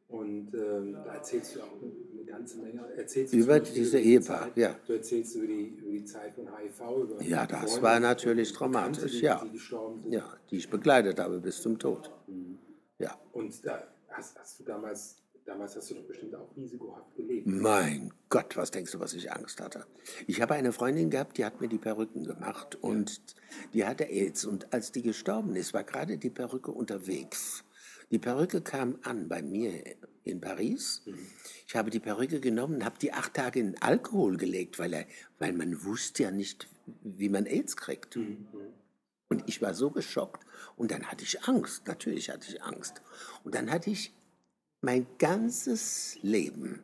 Und 0.08 0.54
ähm, 0.54 0.92
da 0.92 1.14
erzählst 1.14 1.56
du 1.56 1.60
auch 1.62 1.82
eine 1.82 2.24
ganze 2.24 2.58
Menge. 2.58 2.80
Erzählst 2.96 3.32
du 3.32 3.38
Über 3.38 3.58
diese 3.58 3.98
die 3.98 4.04
Ehepaar, 4.12 4.50
ja. 4.54 4.78
Du 4.86 4.92
erzählst 4.92 5.34
über 5.34 5.46
die, 5.48 5.68
über 5.78 5.90
die 5.90 6.04
Zeit 6.04 6.34
von 6.34 6.46
HIV. 6.46 6.80
Über 7.02 7.22
Ja, 7.22 7.44
das 7.46 7.72
Freunde, 7.72 7.82
war 7.82 8.00
natürlich 8.00 8.52
Bekannte, 8.52 8.78
dramatisch, 8.78 9.12
die, 9.12 9.24
ja. 9.24 9.44
Die 9.44 9.50
gestorben 9.50 10.02
sind. 10.02 10.12
ja, 10.12 10.36
die 10.50 10.56
ich 10.58 10.70
begleitet 10.70 11.18
habe 11.18 11.40
bis 11.40 11.60
zum 11.60 11.78
Tod. 11.78 12.10
Mhm. 12.28 12.58
Ja. 12.98 13.18
Und 13.32 13.66
da 13.66 13.82
hast, 14.10 14.38
hast 14.38 14.60
du 14.60 14.64
damals, 14.64 15.16
damals 15.46 15.76
hast 15.76 15.90
du 15.90 15.94
doch 15.94 16.02
bestimmt 16.02 16.34
auch 16.34 16.54
risikohaft 16.56 17.14
gelebt. 17.16 17.46
Mein 17.46 18.12
Gott, 18.28 18.56
was 18.56 18.70
denkst 18.70 18.92
du, 18.92 19.00
was 19.00 19.14
ich 19.14 19.32
Angst 19.32 19.60
hatte? 19.60 19.86
Ich 20.26 20.40
habe 20.42 20.54
eine 20.54 20.72
Freundin 20.72 21.10
gehabt, 21.10 21.38
die 21.38 21.44
hat 21.44 21.60
mir 21.60 21.68
die 21.68 21.78
Perücken 21.78 22.24
gemacht 22.24 22.74
und 22.74 23.20
die 23.72 23.86
hatte 23.86 24.04
AIDS. 24.04 24.44
Und 24.44 24.72
als 24.72 24.92
die 24.92 25.02
gestorben 25.02 25.56
ist, 25.56 25.72
war 25.72 25.84
gerade 25.84 26.18
die 26.18 26.30
Perücke 26.30 26.72
unterwegs. 26.72 27.64
Die 28.10 28.18
Perücke 28.18 28.60
kam 28.60 28.98
an 29.02 29.28
bei 29.28 29.42
mir 29.42 29.82
in 30.24 30.40
Paris. 30.40 31.02
Ich 31.66 31.74
habe 31.74 31.90
die 31.90 32.00
Perücke 32.00 32.40
genommen 32.40 32.76
und 32.76 32.84
habe 32.84 32.98
die 32.98 33.12
acht 33.12 33.34
Tage 33.34 33.60
in 33.60 33.80
Alkohol 33.80 34.36
gelegt, 34.36 34.78
weil, 34.78 34.92
er, 34.92 35.06
weil 35.38 35.52
man 35.52 35.84
wusste 35.84 36.24
ja 36.24 36.30
nicht, 36.30 36.68
wie 37.02 37.28
man 37.28 37.46
AIDS 37.46 37.76
kriegt. 37.76 38.16
Mhm. 38.16 38.46
Und 39.28 39.48
ich 39.48 39.60
war 39.60 39.74
so 39.74 39.90
geschockt 39.90 40.46
und 40.76 40.92
dann 40.92 41.04
hatte 41.06 41.24
ich 41.24 41.42
Angst, 41.44 41.88
natürlich 41.88 42.30
hatte 42.30 42.48
ich 42.48 42.62
Angst. 42.62 43.02
Und 43.42 43.56
dann 43.56 43.72
hatte 43.72 43.90
ich 43.90 44.12
mein 44.80 45.06
ganzes 45.18 46.18
Leben, 46.22 46.82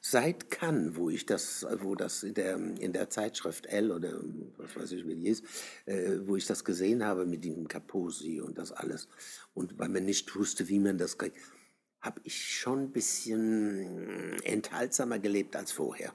seit 0.00 0.50
Cannes, 0.50 0.96
wo 0.96 1.10
ich 1.10 1.26
das, 1.26 1.66
wo 1.80 1.94
das 1.94 2.22
in 2.22 2.34
der, 2.34 2.56
in 2.56 2.92
der 2.92 3.10
Zeitschrift 3.10 3.66
L 3.66 3.92
oder 3.92 4.20
was 4.56 4.76
weiß 4.76 4.92
ich, 4.92 5.06
wie 5.06 5.14
die 5.14 5.28
ist, 5.28 5.44
äh, 5.86 6.18
wo 6.24 6.36
ich 6.36 6.46
das 6.46 6.64
gesehen 6.64 7.04
habe 7.04 7.26
mit 7.26 7.44
dem 7.44 7.68
Kaposi 7.68 8.40
und 8.40 8.58
das 8.58 8.72
alles, 8.72 9.08
und 9.54 9.78
weil 9.78 9.88
man 9.88 10.04
nicht 10.04 10.34
wusste, 10.36 10.68
wie 10.68 10.78
man 10.78 10.98
das 10.98 11.18
kriegt, 11.18 11.38
habe 12.00 12.20
ich 12.24 12.54
schon 12.56 12.84
ein 12.84 12.92
bisschen 12.92 14.40
enthaltsamer 14.42 15.18
gelebt 15.18 15.54
als 15.54 15.72
vorher. 15.72 16.14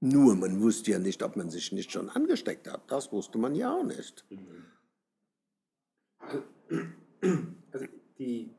Nur 0.00 0.34
man 0.34 0.60
wusste 0.60 0.90
ja 0.90 0.98
nicht, 0.98 1.22
ob 1.22 1.36
man 1.36 1.50
sich 1.50 1.70
nicht 1.70 1.92
schon 1.92 2.08
angesteckt 2.08 2.66
hat. 2.66 2.90
Das 2.90 3.12
wusste 3.12 3.38
man 3.38 3.54
ja 3.54 3.72
auch 3.72 3.84
nicht. 3.84 4.24
Also 7.70 7.86
die 8.18 8.50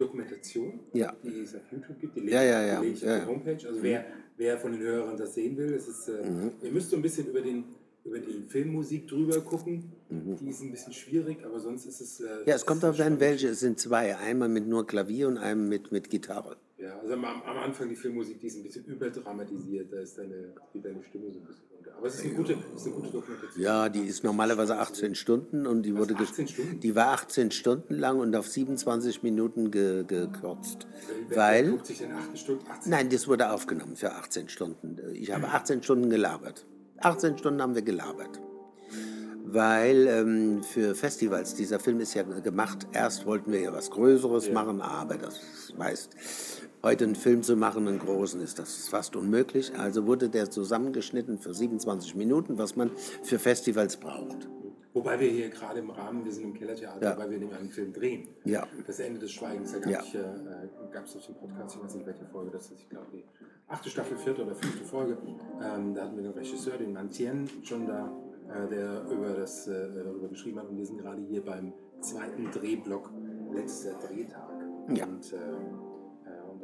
Dokumentation, 0.00 0.80
Ja. 0.92 1.14
die 1.22 1.40
es 1.42 1.54
auf 1.54 1.60
YouTube 1.70 2.00
gibt, 2.00 2.16
die 2.16 2.20
Ja, 2.28 2.42
ja, 2.42 2.66
ja, 2.66 2.80
lege 2.80 2.92
ich 2.94 3.02
ja, 3.02 3.08
auf 3.08 3.18
ja. 3.18 3.24
die 3.24 3.30
Homepage. 3.30 3.68
Also 3.68 3.82
wer, 3.82 4.04
wer 4.36 4.58
von 4.58 4.72
den 4.72 4.80
Hörern 4.82 5.16
das 5.16 5.34
sehen 5.34 5.56
will, 5.56 5.72
es 5.74 5.86
ist, 5.86 6.08
äh, 6.08 6.28
Mhm. 6.28 6.52
ihr 6.62 6.72
müsst 6.72 6.90
so 6.90 6.96
ein 6.96 7.02
bisschen 7.02 7.26
über, 7.28 7.40
den, 7.42 7.64
über 8.04 8.18
die 8.18 8.42
Filmmusik 8.48 9.06
drüber 9.08 9.40
gucken. 9.42 9.92
Die 10.10 10.48
ist 10.48 10.62
ein 10.62 10.70
bisschen 10.70 10.92
schwierig, 10.92 11.44
aber 11.44 11.60
sonst 11.60 11.84
ist 11.86 12.00
es... 12.00 12.20
Äh, 12.20 12.24
Mhm. 12.24 12.28
Ja, 12.46 12.54
es 12.54 12.64
kommt 12.66 12.82
ist 12.82 12.88
auf 12.88 13.00
an, 13.00 13.20
welche. 13.20 13.48
Es 13.48 13.60
sind 13.60 13.78
zwei. 13.78 14.16
Einmal 14.16 14.48
mit 14.48 14.66
nur 14.66 14.86
Klavier 14.86 15.28
und 15.28 15.36
einem 15.38 15.68
mit, 15.68 15.92
mit 15.92 16.08
Gitarre. 16.10 16.56
Ja, 16.82 16.98
also 16.98 17.12
am, 17.12 17.24
am 17.24 17.58
Anfang 17.58 17.88
die 17.90 17.96
Filmmusik, 17.96 18.40
die 18.40 18.46
ist 18.46 18.56
ein 18.56 18.62
bisschen 18.62 18.84
überdramatisiert, 18.86 19.92
da 19.92 19.98
ist 20.00 20.16
deine, 20.16 20.54
geht 20.72 20.84
deine 20.84 21.02
Stimme 21.04 21.30
so 21.30 21.38
ein 21.40 21.46
bisschen 21.46 21.64
runter. 21.76 21.90
Aber 21.98 22.06
es 22.06 22.14
ist 22.14 22.24
eine 22.24 22.34
gute, 22.34 22.52
es 22.74 22.80
ist 22.80 22.86
eine 22.86 22.94
gute 22.96 23.10
Dokumentation. 23.10 23.62
Ja, 23.62 23.88
die 23.90 24.00
ist 24.00 24.24
normalerweise 24.24 24.78
18 24.78 25.14
Stunden 25.14 25.66
und 25.66 25.82
die 25.82 25.94
wurde 25.94 26.14
ges- 26.14 26.30
18 26.30 26.48
Stunden? 26.48 26.80
Die 26.80 26.94
war 26.96 27.08
18 27.08 27.50
Stunden 27.50 27.94
lang 27.94 28.18
und 28.18 28.34
auf 28.34 28.48
27 28.48 29.22
Minuten 29.22 29.70
ge 29.70 30.04
gekürzt. 30.06 30.86
Wer- 31.28 31.36
Weil, 31.36 31.70
guckt 31.72 31.86
sich 31.86 31.98
denn 31.98 32.12
18 32.12 32.36
Stunden, 32.38 32.64
18 32.70 32.90
nein, 32.90 33.10
das 33.10 33.28
wurde 33.28 33.50
aufgenommen 33.50 33.96
für 33.96 34.12
18 34.12 34.48
Stunden. 34.48 34.96
Ich 35.14 35.32
habe 35.32 35.48
18 35.48 35.82
Stunden 35.82 36.08
gelabert. 36.08 36.64
18 37.00 37.36
Stunden 37.36 37.60
haben 37.60 37.74
wir 37.74 37.82
gelabert. 37.82 38.40
Weil 39.52 40.06
ähm, 40.06 40.62
für 40.62 40.94
Festivals, 40.94 41.54
dieser 41.54 41.80
Film 41.80 41.98
ist 42.00 42.14
ja 42.14 42.22
gemacht, 42.22 42.86
erst 42.92 43.26
wollten 43.26 43.50
wir 43.52 43.60
ja 43.60 43.72
was 43.72 43.90
Größeres 43.90 44.50
machen, 44.52 44.80
aber 44.80 45.16
das 45.16 45.40
weißt, 45.76 46.14
heute 46.82 47.04
einen 47.04 47.14
Film 47.14 47.42
zu 47.42 47.56
machen, 47.56 47.86
einen 47.88 47.98
großen, 47.98 48.40
ist 48.40 48.58
das 48.58 48.88
fast 48.88 49.16
unmöglich. 49.16 49.72
Also 49.78 50.06
wurde 50.06 50.28
der 50.28 50.50
zusammengeschnitten 50.50 51.38
für 51.38 51.52
27 51.54 52.14
Minuten, 52.14 52.58
was 52.58 52.76
man 52.76 52.90
für 53.22 53.38
Festivals 53.38 53.96
braucht. 53.96 54.48
Wobei 54.92 55.20
wir 55.20 55.28
hier 55.28 55.50
gerade 55.50 55.78
im 55.78 55.90
Rahmen, 55.90 56.24
wir 56.24 56.32
sind 56.32 56.44
im 56.44 56.54
Kellertheater, 56.54 57.00
Ja. 57.12 57.16
weil 57.16 57.30
wir 57.30 57.38
nämlich 57.38 57.56
einen 57.56 57.70
Film 57.70 57.92
drehen. 57.92 58.26
Ja. 58.44 58.66
Das 58.86 58.98
Ende 58.98 59.20
des 59.20 59.30
Schweigens, 59.30 59.72
da 59.72 59.78
gab 59.78 59.90
Ja. 59.92 60.00
es 60.00 60.14
äh, 60.14 60.24
gab's 60.92 61.14
auf 61.16 61.26
dem 61.26 61.36
Podcast, 61.36 61.76
ich 61.76 61.82
weiß 61.84 61.94
nicht 61.94 62.06
welche 62.06 62.24
Folge 62.26 62.50
das 62.50 62.70
ist, 62.72 62.80
ich 62.80 62.88
glaube 62.88 63.06
die 63.12 63.24
achte 63.68 63.88
Staffel, 63.88 64.16
vierte 64.16 64.42
oder 64.44 64.54
fünfte 64.56 64.84
Folge. 64.84 65.16
Ähm, 65.62 65.94
da 65.94 66.02
hatten 66.06 66.16
wir 66.16 66.24
den 66.24 66.32
Regisseur, 66.32 66.76
den 66.76 66.92
Mantien, 66.92 67.48
schon 67.62 67.86
da, 67.86 68.12
äh, 68.48 68.68
der 68.68 69.04
über 69.12 69.28
das, 69.34 69.68
äh, 69.68 69.88
darüber 69.94 70.26
geschrieben 70.26 70.58
hat. 70.58 70.68
Und 70.68 70.76
wir 70.76 70.84
sind 70.86 70.98
gerade 70.98 71.22
hier 71.22 71.44
beim 71.44 71.72
zweiten 72.00 72.50
Drehblock, 72.50 73.10
letzter 73.52 73.92
Drehtag. 73.92 74.50
Ja. 74.92 75.04
Und, 75.06 75.32
äh, 75.32 75.36
äh, 75.36 75.40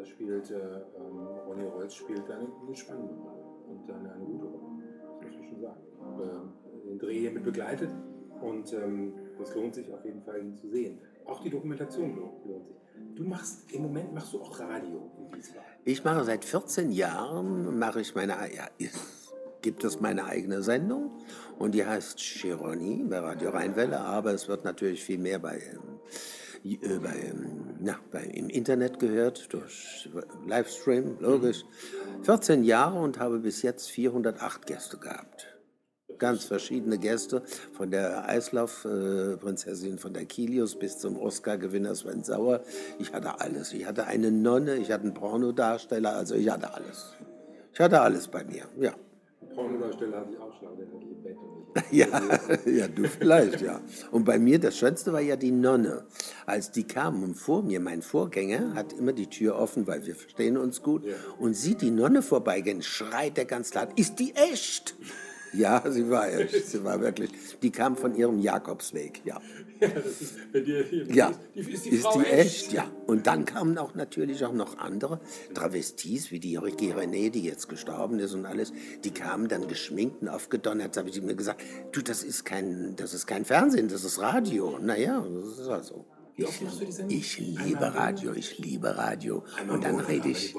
spielt, 0.07 0.51
äh, 0.51 0.55
ähm, 0.55 1.27
Ronny 1.47 1.65
Rolls 1.65 1.95
spielt 1.95 2.31
eine, 2.31 2.47
eine 2.67 2.77
spannende 2.77 3.15
Rolle 3.15 3.45
und 3.69 3.91
eine, 3.91 4.13
eine 4.13 4.25
gute 4.25 4.47
Rolle, 4.47 4.83
das 5.21 5.33
muss 5.33 5.41
ich 5.41 5.49
schon 5.49 5.61
sagen. 5.61 5.81
Äh, 6.21 6.89
den 6.89 6.99
Dreh 6.99 7.19
hier 7.19 7.33
mit 7.33 7.45
begleitet 7.45 7.91
und 8.41 8.73
ähm, 8.73 9.13
das 9.39 9.55
lohnt 9.55 9.75
sich 9.75 9.93
auf 9.93 10.05
jeden 10.05 10.23
Fall, 10.23 10.41
ihn 10.41 10.57
zu 10.57 10.69
sehen. 10.69 10.99
auch 11.25 11.43
die 11.43 11.51
Dokumentation 11.51 12.17
lohnt 12.17 12.43
sich. 12.43 12.53
Du 13.15 13.25
machst, 13.25 13.71
im 13.73 13.83
Moment 13.83 14.15
machst 14.15 14.33
du 14.33 14.41
auch 14.41 14.59
Radio 14.61 15.11
in 15.19 15.37
Wiesbaden. 15.37 15.65
Ich 15.85 16.05
mache 16.05 16.25
seit 16.25 16.45
14 16.45 16.93
Jahren, 16.93 17.79
mache 17.79 18.01
ich 18.01 18.15
meine, 18.15 18.33
ja, 18.33 18.69
gibt 19.63 19.85
es 19.85 20.01
meine 20.01 20.25
eigene 20.25 20.63
Sendung 20.63 21.11
und 21.59 21.75
die 21.75 21.85
heißt 21.85 22.19
Chironi 22.19 23.05
bei 23.09 23.19
Radio 23.19 23.51
Rheinwelle, 23.51 23.99
aber 23.99 24.33
es 24.33 24.49
wird 24.49 24.65
natürlich 24.65 25.03
viel 25.03 25.19
mehr 25.19 25.39
bei, 25.39 25.61
ähm, 26.75 27.05
äh, 27.05 27.29
ähm, 27.29 27.77
na, 27.81 27.99
im 28.33 28.49
Internet 28.49 28.99
gehört, 28.99 29.53
durch 29.53 30.09
Livestream, 30.47 31.17
logisch. 31.21 31.65
14 32.23 32.65
Jahre 32.65 32.99
und 32.99 33.19
habe 33.19 33.39
bis 33.39 33.63
jetzt 33.63 33.91
408 33.91 34.67
Gäste 34.67 34.99
gehabt. 34.99 35.47
Ganz 36.19 36.45
verschiedene 36.45 36.99
Gäste, 36.99 37.43
von 37.75 37.91
der 37.91 38.27
Eislaufprinzessin 38.29 39.99
von 39.99 40.15
der 40.15 40.25
Kilius 40.25 40.79
bis 40.79 40.99
zum 40.99 41.19
Oscar-Gewinner 41.19 41.95
Sven 41.95 42.25
Sauer. 42.25 42.63
Ich 42.99 43.13
hatte 43.13 43.39
alles. 43.41 43.73
Ich 43.75 43.87
hatte 43.87 44.07
eine 44.07 44.31
Nonne, 44.31 44.77
ich 44.77 44.91
hatte 44.91 45.05
einen 45.05 45.15
Pornodarsteller, 45.15 46.17
also 46.17 46.35
ich 46.35 46.49
hatte 46.49 46.73
alles. 46.73 47.13
Ich 47.75 47.81
hatte 47.81 48.01
alles 48.01 48.29
bei 48.29 48.45
mir, 48.45 48.65
ja. 48.81 48.95
Pornodarsteller 49.57 50.19
hatte 50.21 50.33
ich 50.33 50.39
auch 50.39 50.53
schon, 50.61 50.77
den 50.77 50.93
hatte 50.93 51.07
ich 51.11 51.17
Bett 51.23 51.37
und 51.39 51.57
nicht. 51.57 51.67
Ja, 51.91 52.07
ja, 52.67 52.89
du 52.89 53.09
vielleicht, 53.09 53.61
ja. 53.63 53.81
Und 54.11 54.25
bei 54.25 54.39
mir, 54.39 54.59
das 54.59 54.77
Schönste 54.77 55.13
war 55.13 55.21
ja 55.21 55.37
die 55.37 55.51
Nonne. 55.51 56.05
Als 56.45 56.71
die 56.71 56.85
kamen 56.85 57.25
und 57.25 57.35
vor 57.35 57.63
mir, 57.63 57.81
mein 57.81 58.03
Vorgänger, 58.03 58.75
hat 58.75 58.93
immer 58.93 59.13
die 59.13 59.29
Tür 59.29 59.57
offen, 59.57 59.87
weil 59.87 60.07
wir 60.07 60.15
verstehen 60.15 60.57
uns 60.57 60.83
gut, 60.83 61.05
und 61.39 61.55
sieht 61.55 61.81
die 61.81 61.91
Nonne 61.91 62.23
vorbeigehen, 62.23 62.83
schreit 62.83 63.37
der 63.37 63.47
ganz 63.47 63.73
laut, 63.75 63.89
ist 63.97 64.19
die 64.19 64.35
echt? 64.35 64.95
Ja, 65.61 65.83
sie 65.91 66.09
war 66.11 66.33
echt, 66.33 66.67
sie 66.67 66.85
war 66.85 67.01
wirklich. 67.01 67.31
Die 67.63 67.71
kam 67.71 67.97
von 67.97 68.15
ihrem 68.15 68.39
Jakobsweg, 68.39 69.23
ja. 69.25 69.41
Ja, 69.81 69.89
das 69.89 70.23
ist, 70.23 70.35
wenn 70.53 70.65
dir 70.65 70.85
hier 70.85 71.05
Ja, 71.13 71.33
die, 71.55 71.61
ist 71.61 71.85
die 71.85 71.91
ist 71.91 72.03
Frau 72.05 72.19
die 72.19 72.25
echt? 72.27 72.63
echt? 72.63 72.73
Ja. 72.73 72.91
Und 73.07 73.27
dann 73.27 73.45
kamen 73.45 73.77
auch 73.77 73.95
natürlich 73.95 74.43
auch 74.47 74.55
noch 74.55 74.79
andere 74.79 75.21
Travestis, 75.53 76.31
wie 76.31 76.41
die 76.41 76.57
Ricky 76.57 76.93
René, 76.95 77.29
die 77.29 77.43
jetzt 77.43 77.69
gestorben 77.69 78.19
ist 78.19 78.33
und 78.33 78.47
alles. 78.47 78.73
Die 79.05 79.11
kamen 79.11 79.49
dann 79.49 79.69
geschminkt 79.69 80.23
und 80.23 80.29
aufgedonnert. 80.29 80.97
Da 80.97 81.01
habe 81.01 81.11
ich 81.11 81.21
mir 81.21 81.35
gesagt, 81.35 81.61
du, 81.93 82.01
das 82.01 82.23
ist 82.23 82.45
kein, 82.45 82.97
das 82.97 83.13
ist 83.13 83.27
kein 83.27 83.45
Fernsehen, 83.45 83.89
das 83.89 84.03
ist 84.05 84.19
Radio. 84.19 84.79
Naja, 84.81 85.23
das 85.45 85.59
ist 85.59 85.69
also. 85.69 86.07
Die 86.39 86.45
Sendung? 86.45 87.17
Ich 87.17 87.39
liebe 87.39 87.95
Radio, 87.95 88.33
ich 88.33 88.59
liebe 88.59 88.97
Radio. 88.97 89.45
Und 89.69 89.85
dann 89.85 90.01
rede 90.01 90.29
ich. 90.29 90.55
die. 90.55 90.59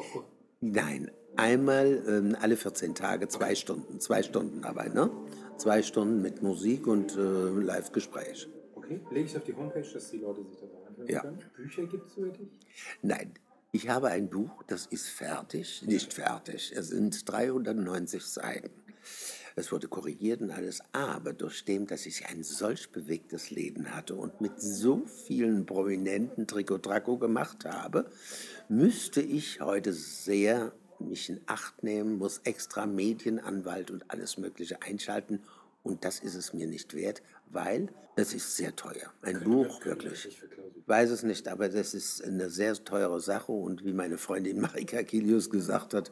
Nein, 0.61 1.11
einmal 1.37 2.03
ähm, 2.07 2.35
alle 2.39 2.57
14 2.57 2.95
Tage, 2.95 3.27
zwei 3.27 3.55
Stunden, 3.55 3.99
zwei 3.99 4.23
Stunden 4.23 4.63
aber, 4.63 4.89
ne? 4.89 5.09
Zwei 5.57 5.81
Stunden 5.81 6.21
mit 6.21 6.43
Musik 6.43 6.85
und 6.87 7.15
äh, 7.15 7.19
Live-Gespräch. 7.19 8.47
Okay, 8.75 8.99
lege 9.11 9.25
ich 9.25 9.35
auf 9.35 9.43
die 9.43 9.55
Homepage, 9.55 9.85
dass 9.91 10.11
die 10.11 10.17
Leute 10.19 10.43
sich 10.45 10.59
das 10.59 10.69
anhören 10.87 11.07
Ja. 11.09 11.21
können. 11.21 11.39
Bücher 11.55 11.85
gibt 11.87 12.07
es 12.07 12.17
über 12.17 12.29
dich? 12.29 12.49
Nein, 13.01 13.33
ich 13.71 13.89
habe 13.89 14.09
ein 14.09 14.29
Buch, 14.29 14.63
das 14.67 14.85
ist 14.85 15.07
fertig, 15.07 15.83
nicht 15.85 16.13
fertig. 16.13 16.73
Es 16.75 16.89
sind 16.89 17.27
390 17.29 18.23
Seiten. 18.23 18.69
Es 19.55 19.71
wurde 19.71 19.87
korrigiert 19.87 20.41
und 20.41 20.51
alles, 20.51 20.81
aber 20.91 21.33
durch 21.33 21.65
dem, 21.65 21.87
dass 21.87 22.05
ich 22.05 22.27
ein 22.27 22.43
solch 22.43 22.91
bewegtes 22.91 23.49
Leben 23.49 23.95
hatte 23.95 24.13
und 24.13 24.39
mit 24.39 24.61
so 24.61 25.05
vielen 25.07 25.65
prominenten 25.65 26.45
Trikotraco 26.45 27.17
gemacht 27.17 27.65
habe, 27.65 28.05
müsste 28.69 29.19
ich 29.21 29.59
heute 29.59 29.93
sehr 29.93 30.73
mich 30.99 31.29
in 31.29 31.41
Acht 31.45 31.83
nehmen, 31.83 32.17
muss 32.17 32.39
extra 32.43 32.85
Medienanwalt 32.85 33.91
und 33.91 34.09
alles 34.09 34.37
Mögliche 34.37 34.81
einschalten. 34.81 35.41
Und 35.83 36.03
das 36.03 36.19
ist 36.19 36.35
es 36.35 36.53
mir 36.53 36.67
nicht 36.67 36.93
wert, 36.93 37.21
weil 37.49 37.89
es 38.15 38.33
ist 38.33 38.57
sehr 38.57 38.75
teuer. 38.75 39.13
Ein 39.21 39.41
Buch, 39.43 39.85
wirklich. 39.85 40.25
Ich. 40.25 40.43
Weiß 40.85 41.09
es 41.11 41.23
nicht, 41.23 41.47
aber 41.47 41.69
das 41.69 41.93
ist 41.93 42.23
eine 42.23 42.49
sehr 42.49 42.73
teure 42.75 43.21
Sache 43.21 43.51
und 43.51 43.85
wie 43.85 43.93
meine 43.93 44.17
Freundin 44.17 44.59
Marika 44.61 45.03
Kilius 45.03 45.49
gesagt 45.49 45.93
hat, 45.93 46.11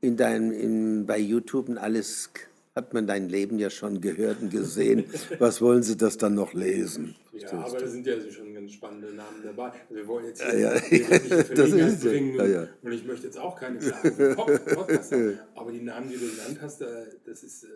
in 0.00 0.16
deinem, 0.16 0.50
in, 0.50 1.06
bei 1.06 1.18
YouTube 1.18 1.68
und 1.68 1.78
alles 1.78 2.30
hat 2.74 2.92
man 2.92 3.06
dein 3.06 3.28
Leben 3.28 3.58
ja 3.58 3.70
schon 3.70 4.00
gehört 4.00 4.42
und 4.42 4.50
gesehen. 4.50 5.04
Was 5.38 5.60
wollen 5.60 5.82
Sie 5.82 5.96
das 5.96 6.18
dann 6.18 6.34
noch 6.34 6.54
lesen? 6.54 7.14
Ja, 7.32 7.52
aber 7.52 7.78
da 7.78 7.86
sind 7.86 8.06
ja 8.06 8.14
schon 8.30 8.52
ganz 8.54 8.72
spannende 8.72 9.12
Namen 9.12 9.42
dabei. 9.44 9.70
Also 9.70 9.94
wir 9.94 10.06
wollen 10.08 10.26
jetzt 10.26 10.40
Ja, 10.42 10.50
hier 10.50 10.58
ja. 10.58 11.10
wollen 11.10 11.22
nicht 11.22 11.50
Das 11.58 11.70
ist 11.72 12.02
bringen 12.02 12.34
Ja, 12.36 12.46
ja. 12.46 12.68
und 12.82 12.92
ich 12.92 13.04
möchte 13.04 13.26
jetzt 13.26 13.38
auch 13.38 13.58
keine 13.58 13.78
Klagen 13.78 14.34
Pod- 14.34 14.64
Podcaster. 14.66 15.34
Aber 15.54 15.70
die 15.70 15.82
Namen, 15.82 16.08
die 16.08 16.16
du 16.16 16.28
genannt 16.28 16.58
hast, 16.60 16.80
da, 16.80 17.04
das 17.24 17.44
ist, 17.44 17.64
äh, 17.64 17.68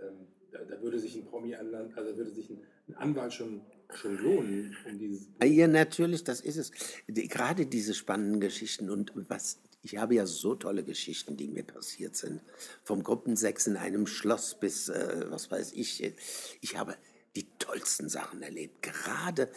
ähm, 0.00 0.28
da, 0.50 0.80
würde 0.82 0.98
sich 0.98 1.14
ein 1.16 1.26
Promi 1.26 1.54
anland, 1.54 1.96
also 1.96 2.16
würde 2.16 2.30
sich 2.30 2.48
ein, 2.48 2.58
ein 2.88 2.94
Anwalt 2.94 3.34
schon, 3.34 3.60
schon 3.94 4.16
lohnen, 4.16 4.74
um 4.90 4.98
dieses 4.98 5.28
Ah, 5.40 5.44
Ja, 5.44 5.68
natürlich, 5.68 6.24
das 6.24 6.40
ist 6.40 6.56
es. 6.56 6.70
Die, 7.06 7.28
gerade 7.28 7.66
diese 7.66 7.92
spannenden 7.92 8.40
Geschichten 8.40 8.88
und 8.88 9.12
was, 9.28 9.58
ich 9.82 9.96
habe 9.96 10.14
ja 10.14 10.26
so 10.26 10.54
tolle 10.54 10.84
Geschichten, 10.84 11.36
die 11.36 11.48
mir 11.48 11.62
passiert 11.62 12.16
sind. 12.16 12.42
Vom 12.82 13.02
Gruppensex 13.02 13.66
in 13.66 13.76
einem 13.76 14.06
Schloss 14.06 14.58
bis, 14.58 14.88
äh, 14.88 15.26
was 15.28 15.50
weiß 15.50 15.72
ich. 15.72 16.12
Ich 16.60 16.76
habe 16.76 16.96
die 17.36 17.48
tollsten 17.58 18.08
Sachen 18.08 18.42
erlebt. 18.42 18.82
Gerade 18.82 19.50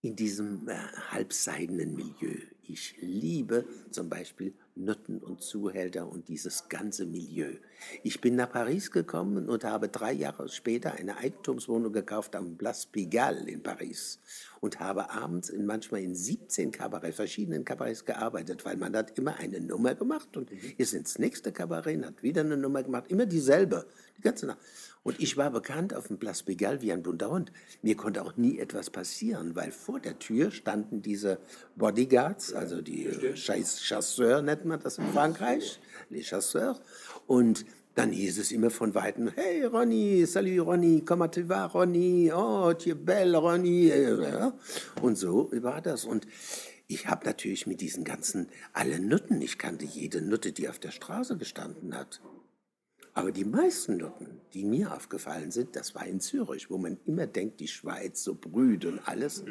in 0.00 0.16
diesem 0.16 0.68
äh, 0.68 0.74
halbseidenen 1.10 1.94
Milieu. 1.94 2.36
Ich 2.62 2.96
liebe 3.00 3.66
zum 3.90 4.08
Beispiel 4.08 4.54
Nutten 4.76 5.18
und 5.18 5.42
Zuhälter 5.42 6.06
und 6.06 6.28
dieses 6.28 6.68
ganze 6.68 7.06
Milieu. 7.06 7.54
Ich 8.02 8.20
bin 8.20 8.36
nach 8.36 8.50
Paris 8.50 8.90
gekommen 8.90 9.48
und 9.48 9.64
habe 9.64 9.88
drei 9.88 10.12
Jahre 10.12 10.48
später 10.48 10.92
eine 10.92 11.16
Eigentumswohnung 11.16 11.92
gekauft 11.92 12.36
am 12.36 12.56
Place 12.56 12.86
Pigalle 12.86 13.50
in 13.50 13.62
Paris 13.62 14.20
und 14.60 14.78
habe 14.78 15.10
abends 15.10 15.48
in, 15.48 15.64
manchmal 15.64 16.02
in 16.02 16.14
17 16.14 16.72
Kabarett, 16.72 17.14
verschiedenen 17.14 17.64
Kabarets 17.64 18.04
gearbeitet, 18.04 18.64
weil 18.64 18.76
man 18.76 18.94
hat 18.94 19.18
immer 19.18 19.36
eine 19.36 19.60
Nummer 19.60 19.94
gemacht 19.94 20.36
und 20.36 20.50
ist 20.76 20.92
ins 20.92 21.18
nächste 21.18 21.52
Kabarett 21.52 21.96
und 21.96 22.06
hat 22.06 22.22
wieder 22.22 22.42
eine 22.42 22.56
Nummer 22.56 22.82
gemacht, 22.82 23.04
immer 23.08 23.26
dieselbe, 23.26 23.86
die 24.18 24.22
ganze 24.22 24.46
Nacht. 24.46 24.58
Und 25.06 25.20
ich 25.20 25.36
war 25.36 25.52
bekannt 25.52 25.94
auf 25.94 26.08
dem 26.08 26.18
Place 26.18 26.42
Pigalle 26.42 26.82
wie 26.82 26.90
ein 26.92 27.04
bunter 27.04 27.30
Hund. 27.30 27.52
Mir 27.80 27.96
konnte 27.96 28.22
auch 28.22 28.36
nie 28.36 28.58
etwas 28.58 28.90
passieren, 28.90 29.54
weil 29.54 29.70
vor 29.70 30.00
der 30.00 30.18
Tür 30.18 30.50
standen 30.50 31.00
diese 31.00 31.38
Bodyguards, 31.76 32.52
also 32.52 32.82
die 32.82 33.08
Chasseurs 33.36 34.42
nennt 34.42 34.64
man 34.64 34.80
das 34.80 34.98
in 34.98 35.06
Frankreich, 35.12 35.78
les 36.10 36.26
Chasseurs. 36.26 36.80
Und 37.28 37.64
dann 37.94 38.10
hieß 38.10 38.36
es 38.40 38.50
immer 38.50 38.70
von 38.70 38.96
Weitem, 38.96 39.28
hey 39.28 39.64
Ronny, 39.64 40.26
salut 40.26 40.66
Ronny, 40.66 41.02
comment 41.02 41.32
tu 41.32 41.48
vas 41.48 41.72
Ronny, 41.72 42.32
oh 42.34 42.72
tu 42.72 42.90
es 42.90 42.96
belle 42.96 43.38
Ronny. 43.38 43.92
Und 45.02 45.16
so 45.16 45.52
war 45.52 45.82
das. 45.82 46.04
Und 46.04 46.26
ich 46.88 47.06
habe 47.06 47.24
natürlich 47.24 47.68
mit 47.68 47.80
diesen 47.80 48.02
ganzen, 48.02 48.48
alle 48.72 48.98
Nutten, 48.98 49.40
ich 49.40 49.56
kannte 49.56 49.84
jede 49.84 50.20
Nutte, 50.20 50.50
die 50.50 50.68
auf 50.68 50.80
der 50.80 50.90
Straße 50.90 51.36
gestanden 51.36 51.96
hat. 51.96 52.20
Aber 53.16 53.32
die 53.32 53.46
meisten 53.46 53.96
Nutten, 53.96 54.42
die 54.52 54.62
mir 54.62 54.92
aufgefallen 54.92 55.50
sind, 55.50 55.74
das 55.74 55.94
war 55.94 56.06
in 56.06 56.20
Zürich, 56.20 56.70
wo 56.70 56.76
man 56.76 56.98
immer 57.06 57.26
denkt, 57.26 57.60
die 57.60 57.66
Schweiz 57.66 58.22
so 58.22 58.34
brüht 58.34 58.84
und 58.84 59.00
alles. 59.08 59.42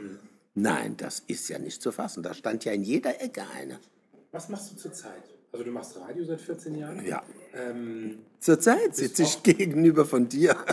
Nein, 0.54 0.96
das 0.98 1.24
ist 1.26 1.50
ja 1.50 1.58
nicht 1.58 1.82
zu 1.82 1.92
fassen. 1.92 2.22
Da 2.22 2.36
stand 2.36 2.64
ja 2.64 2.74
in 2.74 2.84
jeder 2.84 3.20
Ecke 3.20 3.42
eine. 3.58 3.80
Was 4.32 4.50
machst 4.50 4.72
du 4.72 4.76
zurzeit? 4.76 5.24
Also 5.52 5.66
du 5.66 5.72
machst 5.72 5.98
Radio 5.98 6.24
seit 6.26 6.42
14 6.42 6.76
Jahren? 6.76 7.04
Ja. 7.08 7.24
Ähm, 7.56 8.20
Zurzeit 8.40 8.96
sitze 8.96 9.24
ich 9.24 9.42
gegenüber 9.42 10.06
von 10.06 10.30
dir. 10.30 10.56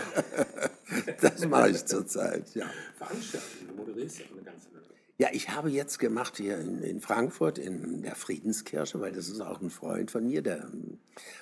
Das 1.22 1.46
mache 1.46 1.70
ich 1.70 1.86
zurzeit, 1.86 2.54
ja. 2.54 2.66
Veranstaltungen, 2.98 3.68
du 3.68 3.74
moderierst 3.76 4.18
ja 4.18 4.24
eine 4.30 4.42
ganze 4.42 4.68
Menge. 4.68 4.84
Ja, 5.16 5.28
ich 5.32 5.48
habe 5.48 5.70
jetzt 5.70 5.98
gemacht 5.98 6.36
hier 6.36 6.58
in, 6.58 6.82
in 6.82 7.00
Frankfurt 7.00 7.56
in 7.56 8.02
der 8.02 8.14
Friedenskirche, 8.14 9.00
weil 9.00 9.12
das 9.12 9.30
ist 9.30 9.40
auch 9.40 9.62
ein 9.62 9.70
Freund 9.70 10.10
von 10.10 10.26
mir, 10.26 10.42
der 10.42 10.68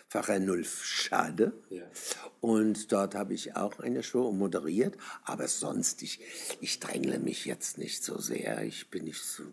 Pfarrer 0.09 0.39
Nulf 0.39 0.85
Schade. 0.85 1.53
Ja. 1.69 1.83
Und 2.41 2.91
dort 2.93 3.15
habe 3.15 3.35
ich 3.35 3.57
auch 3.57 3.79
eine 3.81 4.03
Show 4.03 4.33
moderiert. 4.33 4.97
Aber 5.25 5.49
sonst, 5.49 6.03
ich, 6.03 6.21
ich 6.61 6.81
drängle 6.81 7.19
mich 7.19 7.45
jetzt 7.45 7.79
nicht 7.79 8.03
so 8.03 8.19
sehr. 8.19 8.63
Ich 8.63 8.91
bin 8.91 9.05
nicht 9.05 9.23
so. 9.23 9.45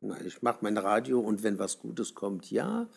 Na, 0.00 0.20
ich 0.20 0.42
mache 0.42 0.58
mein 0.60 0.76
Radio 0.76 1.18
und 1.20 1.42
wenn 1.42 1.58
was 1.58 1.78
Gutes 1.78 2.14
kommt, 2.14 2.50
ja. 2.50 2.88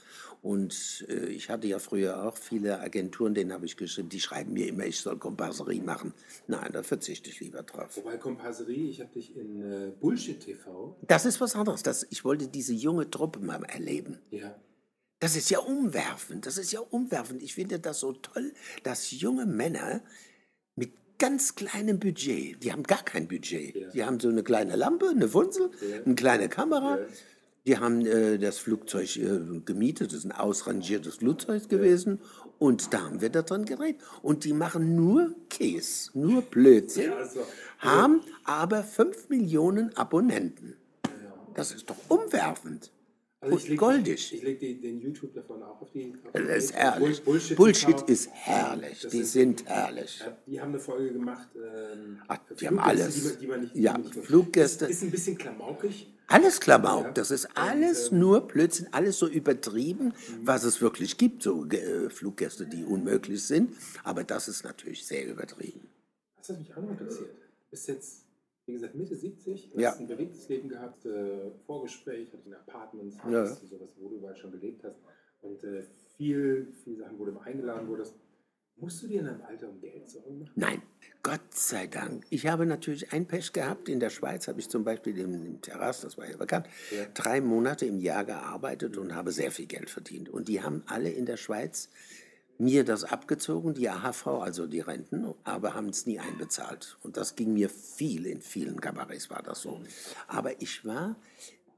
Und 0.42 1.06
äh, 1.08 1.28
ich 1.28 1.50
hatte 1.50 1.68
ja 1.68 1.80
früher 1.80 2.24
auch 2.24 2.38
viele 2.38 2.80
Agenturen, 2.80 3.34
denen 3.34 3.54
habe 3.54 3.66
ich 3.66 3.78
geschrieben, 3.78 4.10
die 4.10 4.20
schreiben 4.20 4.54
mir 4.54 4.68
immer, 4.68 4.86
ich 4.86 5.00
soll 5.00 5.18
Komparserie 5.18 5.82
machen. 5.82 6.14
Nein, 6.48 6.70
da 6.74 6.84
verzichte 6.84 7.30
ich 7.30 7.40
lieber 7.40 7.64
drauf. 7.64 7.96
Wobei 7.98 8.18
Komparserie, 8.18 8.90
ich 8.90 9.00
habe 9.00 9.12
dich 9.14 9.36
in 9.36 9.62
äh, 9.62 9.92
Bullshit 10.00 10.40
TV. 10.40 10.96
Das 11.08 11.26
ist 11.26 11.40
was 11.42 11.56
anderes. 11.56 11.82
Das, 11.82 12.06
ich 12.10 12.26
wollte 12.26 12.48
diese 12.48 12.74
junge 12.74 13.10
Truppe 13.10 13.40
mal 13.40 13.64
erleben. 13.64 14.20
Ja. 14.30 14.56
Das 15.20 15.36
ist 15.36 15.50
ja 15.50 15.60
umwerfend. 15.60 16.46
Das 16.46 16.58
ist 16.58 16.72
ja 16.72 16.80
umwerfend. 16.80 17.42
Ich 17.42 17.56
finde 17.56 17.80
das 17.80 18.00
so 18.00 18.14
toll, 18.14 18.54
dass 18.84 19.12
junge 19.12 19.46
Männer 19.46 20.02
mit 20.76 20.94
ganz 21.18 21.56
kleinem 21.56 22.00
Budget, 22.00 22.64
die 22.64 22.72
haben 22.72 22.84
gar 22.84 23.04
kein 23.04 23.28
Budget. 23.28 23.76
Ja. 23.76 23.90
Die 23.90 24.04
haben 24.04 24.20
so 24.20 24.30
eine 24.30 24.44
kleine 24.44 24.76
Lampe, 24.76 25.10
eine 25.10 25.28
Funzel, 25.28 25.72
Ja. 25.82 26.04
eine 26.06 26.16
kleine 26.16 26.50
Kamera. 26.50 27.00
Ja. 27.00 27.06
Die 27.66 27.78
haben 27.80 28.06
äh, 28.06 28.38
das 28.38 28.60
Flugzeug 28.60 29.18
äh, 29.18 29.60
gemietet, 29.66 30.12
das 30.12 30.20
ist 30.20 30.26
ein 30.26 30.32
ausrangiertes 30.32 31.16
Flugzeug 31.16 31.68
gewesen. 31.68 32.22
Und 32.60 32.94
da 32.94 33.02
haben 33.02 33.20
wir 33.22 33.30
da 33.30 33.42
drin 33.42 33.66
gedreht. 33.66 33.98
Und 34.22 34.44
die 34.46 34.54
machen 34.54 34.96
nur 34.96 35.36
Käse, 35.50 36.12
nur 36.14 36.42
Blödsinn, 36.44 37.12
Ja, 37.12 37.18
also, 37.18 37.46
haben 37.80 38.22
aber 38.46 38.84
5 38.84 39.30
Millionen 39.30 39.96
Abonnenten. 39.98 40.76
Das 41.56 41.72
ist 41.72 41.90
doch 41.90 41.98
umwerfend. 42.08 42.92
Also 43.40 43.56
ich 43.58 43.68
leg, 43.70 43.78
goldig. 43.78 44.34
Ich 44.34 44.42
lege 44.42 44.76
den 44.76 45.00
YouTube 45.00 45.32
davon 45.34 45.62
auch 45.62 45.80
auf 45.82 45.92
die. 45.92 46.12
Auf 46.26 46.32
Das 46.34 46.64
ist 46.66 46.74
herrlich. 46.74 47.22
Bullshit, 47.24 47.56
Bullshit 47.56 48.02
ist 48.10 48.30
herrlich. 48.32 49.02
Das 49.02 49.12
Die 49.12 49.20
ist- 49.20 49.32
sind 49.34 49.66
herrlich. 49.68 50.24
Die 50.48 50.60
haben 50.60 50.70
eine 50.70 50.80
Folge 50.80 51.14
gemacht. 51.14 51.48
Ähm, 51.56 52.20
Ach, 52.28 52.38
die 52.38 52.44
Fluggäste, 52.56 52.68
haben 52.68 52.80
alles. 52.80 53.34
Die 53.34 53.40
die 53.40 53.48
man 53.48 53.62
nicht, 53.62 53.76
Ja, 53.76 53.96
nicht 53.98 54.16
Fluggäste. 54.16 54.86
Ist, 54.86 54.92
ist 54.92 55.04
ein 55.04 55.12
bisschen 55.12 55.38
klamaukig. 55.38 56.12
Alles 56.30 56.60
Klamauk, 56.60 57.06
Ja. 57.06 57.12
das 57.12 57.32
ist 57.32 57.46
Und, 57.46 57.58
alles 57.58 58.12
ähm, 58.12 58.20
nur 58.20 58.42
Blödsinn, 58.42 58.88
alles 58.92 59.18
so 59.20 59.28
übertrieben, 59.28 60.14
was 60.44 60.64
es 60.66 60.82
wirklich 60.82 61.18
gibt, 61.18 61.42
so 61.44 61.64
äh, 61.68 62.10
Fluggäste, 62.10 62.66
die 62.66 62.84
unmöglich 62.84 63.44
sind. 63.46 63.74
Aber 64.04 64.24
das 64.26 64.50
ist 64.50 64.66
natürlich 64.66 65.06
sehr 65.06 65.26
übertrieben. 65.26 65.88
Das 66.38 66.50
hat 66.50 66.60
mich 66.60 66.76
auch 66.76 66.82
noch 66.82 66.92
interessiert. 66.92 67.30
Bist 67.70 67.88
jetzt, 67.88 68.24
wie 68.68 68.74
gesagt, 68.74 68.96
Mitte 68.96 69.16
70, 69.16 69.72
Ja. 69.76 69.92
hast 69.92 70.00
ein 70.02 70.08
bewegtes 70.08 70.48
Leben 70.50 70.68
gehabt, 70.70 71.06
äh, 71.06 71.52
Vorgespräch, 71.66 72.28
hattest 72.34 72.48
ein 72.48 72.54
Apartment, 72.54 73.16
Ja. 73.16 73.24
hattest 73.24 73.64
du 73.64 73.68
sowas, 73.68 73.96
wo 73.98 74.10
du 74.10 74.18
überall 74.18 74.36
schon 74.36 74.52
gelebt 74.52 74.84
hast. 74.84 75.00
Und 75.42 75.64
äh, 75.64 75.84
viel, 76.18 76.68
viele 76.84 76.98
Sachen, 76.98 77.18
wo 77.18 77.26
du 77.26 77.38
eingeladen 77.40 77.88
wurdest. 77.88 78.16
Musst 78.80 79.02
du 79.02 79.08
dir 79.08 79.22
in 79.22 79.26
deinem 79.26 79.42
Alter 79.42 79.70
um 79.70 79.80
Geld 79.80 80.08
Sorgen 80.08 80.40
machen? 80.40 80.52
Nein, 80.56 80.82
Gott 81.24 81.42
sei 81.52 81.88
Dank. 81.88 82.26
Ich 82.30 82.46
habe 82.46 82.66
natürlich 82.66 83.12
ein 83.12 83.26
Pech 83.26 83.52
gehabt. 83.52 83.90
In 83.90 84.00
der 84.00 84.12
Schweiz 84.12 84.48
habe 84.48 84.60
ich 84.60 84.70
zum 84.70 84.84
Beispiel 84.84 85.18
im, 85.18 85.34
im 85.46 85.62
Terrasse, 85.62 86.04
das 86.06 86.18
war 86.18 86.30
ja 86.30 86.38
bekannt, 86.38 86.68
Ja. 86.92 87.06
drei 87.14 87.42
Monate 87.42 87.86
im 87.88 88.00
Jahr 88.00 88.24
gearbeitet 88.26 88.98
und 88.98 89.16
habe 89.16 89.32
sehr 89.32 89.50
viel 89.52 89.66
Geld 89.66 89.90
verdient. 89.90 90.30
Und 90.30 90.48
die 90.48 90.62
haben 90.62 90.84
alle 90.88 91.10
in 91.10 91.26
der 91.26 91.38
Schweiz 91.38 91.90
mir 92.60 92.84
das 92.84 93.04
abgezogen, 93.04 93.74
die 93.74 93.90
AHV, 93.90 94.28
also 94.28 94.68
die 94.68 94.80
Renten, 94.80 95.34
aber 95.44 95.76
haben 95.76 95.90
es 95.90 96.06
nie 96.06 96.20
einbezahlt. 96.20 96.98
Und 97.04 97.18
das 97.18 97.36
ging 97.36 97.54
mir 97.54 97.70
viel, 97.70 98.26
in 98.26 98.42
vielen 98.42 98.82
Kabarets 98.82 99.30
war 99.30 99.44
das 99.44 99.62
so. 99.62 99.82
Aber 100.28 100.62
ich 100.62 100.86
war, 100.86 101.16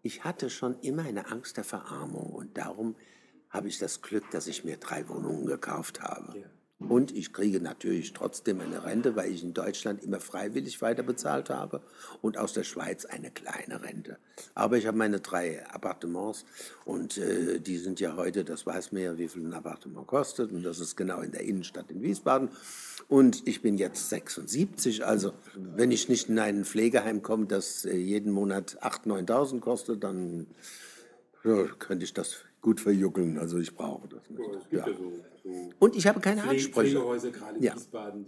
ich 0.01 0.23
hatte 0.23 0.49
schon 0.49 0.79
immer 0.81 1.03
eine 1.03 1.29
Angst 1.31 1.57
der 1.57 1.63
Verarmung 1.63 2.31
und 2.31 2.57
darum 2.57 2.95
habe 3.49 3.67
ich 3.67 3.79
das 3.79 4.01
Glück, 4.01 4.29
dass 4.31 4.47
ich 4.47 4.63
mir 4.63 4.77
drei 4.77 5.07
Wohnungen 5.09 5.45
gekauft 5.45 6.01
habe. 6.01 6.39
Ja. 6.39 6.45
Und 6.79 7.15
ich 7.15 7.33
kriege 7.33 7.59
natürlich 7.59 8.13
trotzdem 8.13 8.61
eine 8.61 8.85
Rente, 8.85 9.17
weil 9.17 9.33
ich 9.33 9.43
in 9.43 9.53
Deutschland 9.53 10.01
immer 10.01 10.21
freiwillig 10.21 10.81
weiterbezahlt 10.81 11.49
habe 11.49 11.81
und 12.21 12.37
aus 12.37 12.53
der 12.53 12.63
Schweiz 12.63 13.03
eine 13.03 13.31
kleine 13.31 13.83
Rente. 13.83 14.17
Aber 14.55 14.77
ich 14.77 14.87
habe 14.87 14.97
meine 14.97 15.19
drei 15.19 15.65
Appartements 15.67 16.45
und 16.85 17.17
äh, 17.17 17.59
die 17.59 17.77
sind 17.77 17.99
ja 17.99 18.15
heute, 18.15 18.45
das 18.45 18.65
weiß 18.65 18.93
man 18.93 19.01
ja, 19.01 19.17
wie 19.17 19.27
viel 19.27 19.45
ein 19.45 19.53
Appartement 19.53 20.07
kostet 20.07 20.53
und 20.53 20.63
das 20.63 20.79
ist 20.79 20.95
genau 20.95 21.19
in 21.19 21.31
der 21.31 21.41
Innenstadt 21.41 21.91
in 21.91 22.01
Wiesbaden. 22.01 22.49
Und 23.09 23.45
ich 23.45 23.61
bin 23.61 23.77
jetzt 23.77 24.07
76, 24.09 25.05
also 25.05 25.33
wenn 25.55 25.91
ich 25.91 26.07
nicht 26.07 26.29
in 26.29 26.39
ein 26.39 26.63
Pflegeheim 26.63 27.21
komme, 27.21 27.47
das 27.47 27.83
äh, 27.83 27.97
jeden 27.97 28.31
Monat 28.31 28.77
8.000, 28.81 29.27
9.000 29.27 29.59
kostet, 29.59 30.03
dann 30.05 30.47
ja, 31.43 31.65
könnte 31.77 32.05
ich 32.05 32.13
das 32.13 32.37
gut 32.61 32.79
verjuckeln. 32.79 33.37
Also 33.37 33.57
ich 33.57 33.75
brauche 33.75 34.07
das 34.07 34.29
nicht. 34.29 34.41
Es 34.41 34.69
gibt 34.69 34.73
Ja. 34.73 34.87
ja, 34.87 34.97
so, 34.97 35.11
so 35.11 35.23
Und 35.79 35.95
ich 35.95 36.07
habe 36.07 36.19
keine 36.19 36.43
Ansprüche. 36.43 36.97
In 36.97 37.61
Ja. 37.61 37.75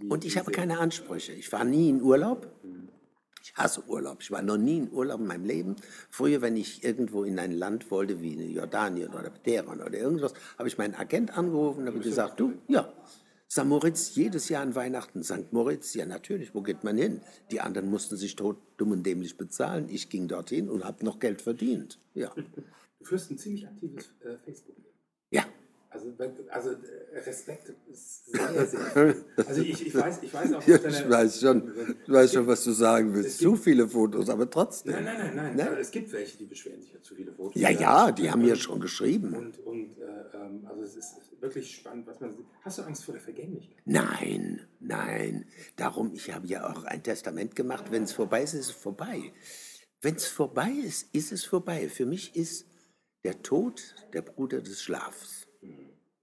Und 0.08 0.24
ich 0.24 0.36
habe 0.36 0.50
keine 0.50 0.78
Ansprüche. 0.78 1.32
Ich 1.32 1.50
war 1.52 1.64
nie 1.64 1.88
in 1.88 2.02
Urlaub. 2.02 2.50
Ich 3.42 3.54
hasse 3.54 3.82
Urlaub. 3.88 4.18
Ich 4.20 4.30
war 4.30 4.42
noch 4.42 4.56
nie 4.56 4.78
in 4.78 4.92
Urlaub 4.92 5.20
in 5.20 5.26
meinem 5.26 5.44
Leben. 5.44 5.76
Früher, 6.10 6.40
wenn 6.42 6.56
ich 6.56 6.84
irgendwo 6.84 7.24
in 7.24 7.38
ein 7.38 7.52
Land 7.52 7.90
wollte, 7.90 8.20
wie 8.22 8.52
Jordanien 8.52 9.12
oder 9.12 9.32
Teheran 9.42 9.80
oder 9.80 9.98
irgendwas, 9.98 10.32
habe 10.58 10.68
ich 10.68 10.78
meinen 10.78 10.94
Agent 10.94 11.36
angerufen 11.36 11.80
und 11.80 11.86
habe 11.88 11.98
gesagt, 11.98 12.38
du, 12.38 12.52
ja, 12.68 12.92
St. 13.50 13.66
Moritz, 13.66 14.14
jedes 14.14 14.48
Jahr 14.48 14.62
an 14.62 14.74
Weihnachten. 14.74 15.22
St. 15.22 15.52
Moritz, 15.52 15.92
ja 15.92 16.06
natürlich, 16.06 16.54
wo 16.54 16.62
geht 16.62 16.84
man 16.84 16.96
hin? 16.96 17.20
Die 17.50 17.60
anderen 17.60 17.90
mussten 17.90 18.16
sich 18.16 18.34
tot, 18.34 18.56
dumm 18.78 18.92
und 18.92 19.04
dämlich 19.04 19.36
bezahlen. 19.36 19.88
Ich 19.90 20.08
ging 20.08 20.26
dorthin 20.26 20.70
und 20.70 20.84
habe 20.84 21.04
noch 21.04 21.18
Geld 21.18 21.42
verdient. 21.42 21.98
Ja. 22.14 22.32
Du 22.98 23.08
führst 23.08 23.32
ein 23.32 23.38
ziemlich 23.38 23.66
aktives 23.66 24.12
äh, 24.20 24.36
Facebook. 24.44 24.76
Also, 25.92 26.14
also 26.50 26.70
äh, 26.70 27.18
Respekt 27.26 27.72
ist 27.90 28.32
sehr, 28.32 28.66
sehr 28.66 28.80
viel. 28.80 29.24
Also 29.46 29.60
ich, 29.60 29.86
ich, 29.86 29.94
weiß, 29.94 30.22
ich 30.22 30.32
weiß 30.32 30.54
auch 30.54 30.66
Ja, 30.66 30.76
ich 30.76 31.08
weiß 31.08 31.40
schon, 31.40 31.72
ich 32.06 32.12
weiß 32.12 32.32
schon, 32.32 32.46
was 32.46 32.64
du 32.64 32.72
sagen 32.72 33.14
willst. 33.14 33.38
Zu 33.38 33.56
viele 33.56 33.86
Fotos, 33.86 34.30
aber 34.30 34.48
trotzdem. 34.48 34.94
Nein, 34.94 35.04
nein, 35.04 35.36
nein, 35.36 35.56
nein. 35.56 35.56
Ne? 35.56 35.78
Es 35.78 35.90
gibt 35.90 36.10
welche, 36.12 36.38
die 36.38 36.46
beschweren 36.46 36.80
sich 36.80 36.94
ja 36.94 37.02
zu 37.02 37.14
viele 37.14 37.32
Fotos. 37.32 37.60
Ja, 37.60 37.68
ja, 37.68 38.10
die 38.10 38.30
haben 38.30 38.44
ja 38.44 38.56
schon 38.56 38.80
geschrieben. 38.80 39.34
Und, 39.34 39.58
und 39.66 39.98
äh, 39.98 40.02
ähm, 40.34 40.66
also 40.66 40.82
es 40.82 40.96
ist 40.96 41.16
wirklich 41.40 41.74
spannend, 41.74 42.06
was 42.06 42.20
man 42.20 42.32
sieht. 42.32 42.46
Hast 42.62 42.78
du 42.78 42.82
Angst 42.82 43.04
vor 43.04 43.12
der 43.12 43.22
Vergänglichkeit? 43.22 43.82
Nein, 43.84 44.60
nein. 44.80 45.44
Darum, 45.76 46.12
ich 46.14 46.32
habe 46.32 46.46
ja 46.46 46.70
auch 46.70 46.84
ein 46.84 47.02
Testament 47.02 47.54
gemacht. 47.54 47.86
Wenn 47.90 48.04
es 48.04 48.12
vorbei 48.12 48.42
ist, 48.42 48.54
ist 48.54 48.68
es 48.68 48.72
vorbei. 48.72 49.32
Wenn 50.00 50.16
es 50.16 50.26
vorbei 50.26 50.70
ist, 50.70 51.14
ist 51.14 51.32
es 51.32 51.44
vorbei. 51.44 51.88
Für 51.88 52.06
mich 52.06 52.34
ist 52.34 52.66
der 53.24 53.42
Tod 53.42 53.94
der 54.12 54.22
Bruder 54.22 54.60
des 54.60 54.82
Schlafs. 54.82 55.41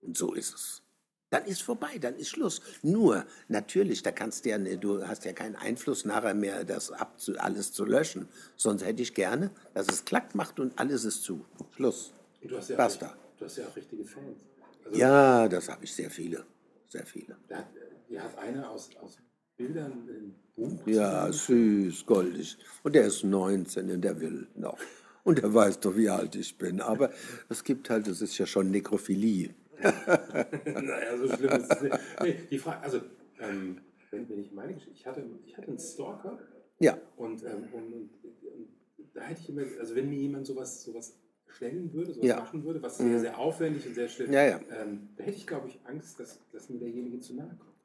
Und 0.02 0.18
so 0.18 0.34
ist 0.34 0.54
es. 0.54 0.84
Dann 1.32 1.46
ist 1.46 1.62
vorbei, 1.62 2.00
dann 2.00 2.16
ist 2.16 2.30
Schluss. 2.30 2.60
Nur, 2.82 3.24
natürlich, 3.50 4.02
da 4.02 4.12
kannst 4.12 4.46
du 4.46 4.50
ja, 4.50 4.58
ne- 4.58 4.78
du 4.78 5.06
hast 5.08 5.26
ja 5.26 5.34
keinen 5.34 5.56
Einfluss 5.56 6.04
nachher 6.04 6.34
mehr, 6.34 6.64
das 6.64 6.92
abzu, 6.92 7.38
alles 7.38 7.72
zu 7.72 7.86
löschen. 7.86 8.28
Sonst 8.56 8.84
hätte 8.84 9.04
ich 9.04 9.14
gerne, 9.14 9.52
dass 9.76 9.88
es 9.90 10.06
klack 10.06 10.34
macht 10.34 10.60
und 10.60 10.78
alles 10.80 11.06
ist 11.06 11.22
zu. 11.24 11.46
Schluss. 11.76 12.14
Und 12.42 12.52
du 12.52 12.58
hast 12.58 12.70
ja, 12.70 12.78
Basta. 12.78 13.08
Auch, 13.10 13.38
du 13.38 13.46
hast 13.46 13.58
ja 13.58 13.68
auch 13.68 13.76
richtige 13.76 14.04
Fans. 14.06 14.40
Also, 14.86 14.98
Ja, 14.98 15.48
das 15.48 15.70
habe 15.70 15.84
ich 15.86 15.94
sehr 15.94 16.10
viele. 16.10 16.46
Sehr 16.88 17.06
viele. 17.06 17.38
Da 17.48 17.68
die 18.10 18.20
hat 18.20 18.36
einer 18.40 18.68
aus, 18.72 18.90
aus 19.00 19.18
Bildern 19.56 19.92
ein 19.92 20.36
Buch. 20.56 20.88
Ja, 20.88 21.32
süß, 21.32 22.08
goldig. 22.08 22.58
Und 22.82 22.96
der 22.96 23.06
ist 23.06 23.24
19 23.24 23.92
und 23.92 24.02
der 24.02 24.20
will 24.20 24.48
noch. 24.56 24.80
Und 25.24 25.38
der 25.38 25.54
weiß 25.54 25.80
doch, 25.82 25.96
wie 25.96 26.10
alt 26.10 26.34
ich 26.36 26.58
bin. 26.58 26.82
Aber 26.82 27.12
es 27.50 27.64
gibt 27.64 27.92
halt, 27.92 28.08
das 28.08 28.22
ist 28.22 28.36
ja 28.40 28.48
schon 28.48 28.72
Nekrophilie. 28.72 29.54
naja, 30.82 31.18
so 31.18 31.28
schlimm 31.28 31.52
ist 31.62 31.72
es 31.74 31.82
nicht. 31.82 31.98
Nee, 32.22 32.40
die 32.50 32.58
Frage, 32.58 32.82
also, 32.82 33.02
ähm, 33.40 33.78
wenn, 34.12 34.28
wenn 34.30 34.40
ich 34.42 34.52
meine 34.52 34.74
Geschichte, 34.74 34.94
ich 34.96 35.06
hatte, 35.06 35.24
ich 35.46 35.58
hatte 35.58 35.68
einen 35.68 35.80
Stalker 35.80 36.40
Ja, 36.80 36.98
und, 37.18 37.44
ähm, 37.44 37.64
und, 37.72 37.94
und, 37.94 38.10
und 38.24 38.70
da 39.14 39.22
hätte 39.22 39.42
ich 39.42 39.50
immer, 39.50 39.64
also 39.80 39.96
wenn 39.96 40.10
mir 40.10 40.18
jemand 40.18 40.48
sowas, 40.48 40.84
sowas 40.84 41.18
stellen 41.48 41.92
würde, 41.94 42.14
sowas 42.14 42.28
Ja. 42.30 42.38
machen 42.38 42.64
würde, 42.64 42.82
was 42.82 42.98
sehr, 42.98 43.20
sehr 43.20 43.38
aufwendig 43.38 43.86
und 43.88 43.96
sehr 43.96 44.08
schlimm, 44.08 44.32
Ja, 44.32 44.46
ja. 44.46 44.60
Ähm, 44.72 45.10
da 45.16 45.24
hätte 45.24 45.38
ich, 45.38 45.48
glaube 45.48 45.68
ich, 45.68 45.80
Angst, 45.86 46.20
dass, 46.20 46.40
dass 46.52 46.70
mir 46.70 46.80
derjenige 46.80 47.20
zu 47.20 47.36
nahe 47.36 47.56
kommt. 47.58 47.79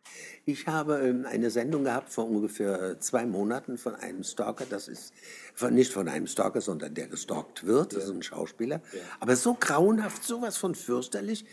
Ich 0.47 0.67
habe 0.67 0.99
ähm, 0.99 1.27
eine 1.27 1.51
Sendung 1.51 1.85
gehabt 1.85 2.13
vor 2.13 2.29
ungefähr 2.29 2.83
äh, 2.83 2.99
zwei 3.01 3.25
Monaten 3.25 3.79
von 3.79 3.95
einem 3.95 4.25
Stalker. 4.25 4.67
Das 4.69 4.89
ist 4.89 5.13
von, 5.55 5.75
nicht 5.75 5.93
von 5.93 6.09
einem 6.09 6.27
Stalker, 6.27 6.61
sondern 6.61 6.95
der 6.95 7.09
gestalkt 7.09 7.65
wird. 7.67 7.95
Das 7.95 8.05
ist 8.05 8.11
ein 8.11 8.23
Schauspieler. 8.23 8.83
Aber 9.21 9.37
so 9.37 9.55
grauenhaft, 9.55 10.25
sowas 10.25 10.57
von 10.57 10.75
fürchterlich. 10.75 11.47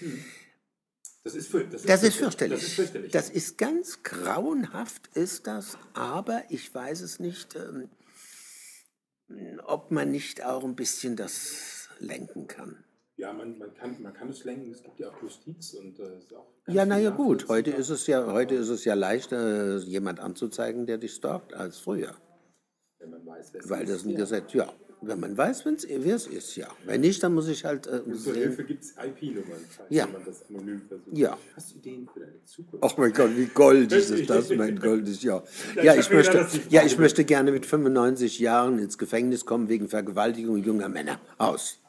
Das 1.23 1.35
ist, 1.35 1.49
für, 1.49 1.63
das 1.63 1.81
ist, 1.81 1.89
Das 1.89 2.03
ist 2.03 2.15
fürchterlich. 2.15 2.59
Das 2.59 2.67
ist 2.67 2.75
fürchterlich. 2.75 3.11
Das 3.11 3.29
ist 3.29 3.57
ganz 3.57 4.03
grauenhaft, 4.03 5.07
ist 5.15 5.47
das. 5.47 5.77
Aber 5.93 6.43
ich 6.49 6.73
weiß 6.73 7.01
es 7.01 7.19
nicht, 7.19 7.55
ähm, 7.55 7.89
ob 9.65 9.91
man 9.91 10.11
nicht 10.11 10.43
auch 10.43 10.63
ein 10.63 10.75
bisschen 10.75 11.15
das 11.15 11.87
lenken 11.99 12.47
kann. 12.47 12.83
Ja, 13.21 13.31
man, 13.31 13.57
man, 13.60 13.73
kann, 13.75 13.95
man 14.01 14.13
kann 14.13 14.29
es 14.29 14.43
lenken, 14.43 14.71
es 14.71 14.81
gibt 14.81 14.99
ja 14.99 15.10
auch 15.10 15.21
Justiz 15.21 15.73
und 15.75 15.99
äh, 15.99 16.17
ist 16.17 16.34
auch 16.34 16.47
Ja, 16.67 16.86
naja 16.86 17.12
gut, 17.12 17.47
heute 17.49 17.69
ist 17.69 17.89
es 17.89 18.07
ja, 18.07 18.25
heute 18.34 18.55
ist 18.55 18.69
es 18.69 18.84
ja 18.84 18.95
leichter, 18.95 19.77
jemand 19.77 20.19
anzuzeigen, 20.19 20.88
der 20.88 20.97
dich 20.97 21.13
stalkt, 21.13 21.53
als 21.53 21.77
früher. 21.77 22.15
Wenn 22.99 23.12
man 23.12 23.25
weiß, 23.25 23.53
wer 23.53 23.62
es 23.62 23.69
Weil 23.69 23.84
ist. 23.84 23.91
das 23.93 24.03
ein 24.05 24.10
ja. 24.12 24.17
Gesetz, 24.17 24.53
ja. 24.53 24.73
Wenn 25.03 25.19
man 25.19 25.36
weiß, 25.36 25.65
wer 25.65 26.15
es 26.15 26.27
ist, 26.27 26.55
ja. 26.55 26.67
Wenn 26.86 27.01
nicht, 27.01 27.21
dann 27.23 27.34
muss 27.34 27.47
ich 27.47 27.65
halt 27.65 27.88
äh, 27.88 28.01
Und 28.05 28.15
zur 28.19 28.34
sehen. 28.34 28.43
Hilfe 28.43 28.63
gibt 28.63 28.84
es 28.84 28.91
IP-Nummern, 28.91 29.62
falls 29.69 29.89
Ja. 29.89 30.05
jemand 30.05 30.27
das 30.27 30.43
anonym 30.49 30.81
versucht. 30.88 31.17
Ja. 31.17 31.38
Hast 31.55 31.71
du 31.73 31.77
Ideen 31.77 32.07
für 32.12 32.19
deine 32.19 32.43
Zukunft? 32.45 32.84
Ach 32.86 32.97
mein 32.97 33.13
Gott, 33.13 33.31
wie 33.36 33.45
goldig 33.47 34.10
ist 34.12 34.29
das, 34.29 34.49
mein 34.51 34.79
goldig, 34.79 35.21
ja. 35.23 35.43
Ja, 35.75 35.84
Ja, 35.84 35.95
ich 35.95 36.10
möchte, 36.12 36.47
ja, 36.69 36.84
ich 36.86 36.97
möchte 36.99 37.23
gerne 37.23 37.51
mit 37.51 37.65
95 37.65 38.39
Jahren 38.39 38.77
ins 38.79 38.97
Gefängnis 38.97 39.45
kommen 39.45 39.69
wegen 39.69 39.88
Vergewaltigung 39.89 40.57
junger 40.57 40.89
Männer. 40.89 41.19
Aus. 41.39 41.79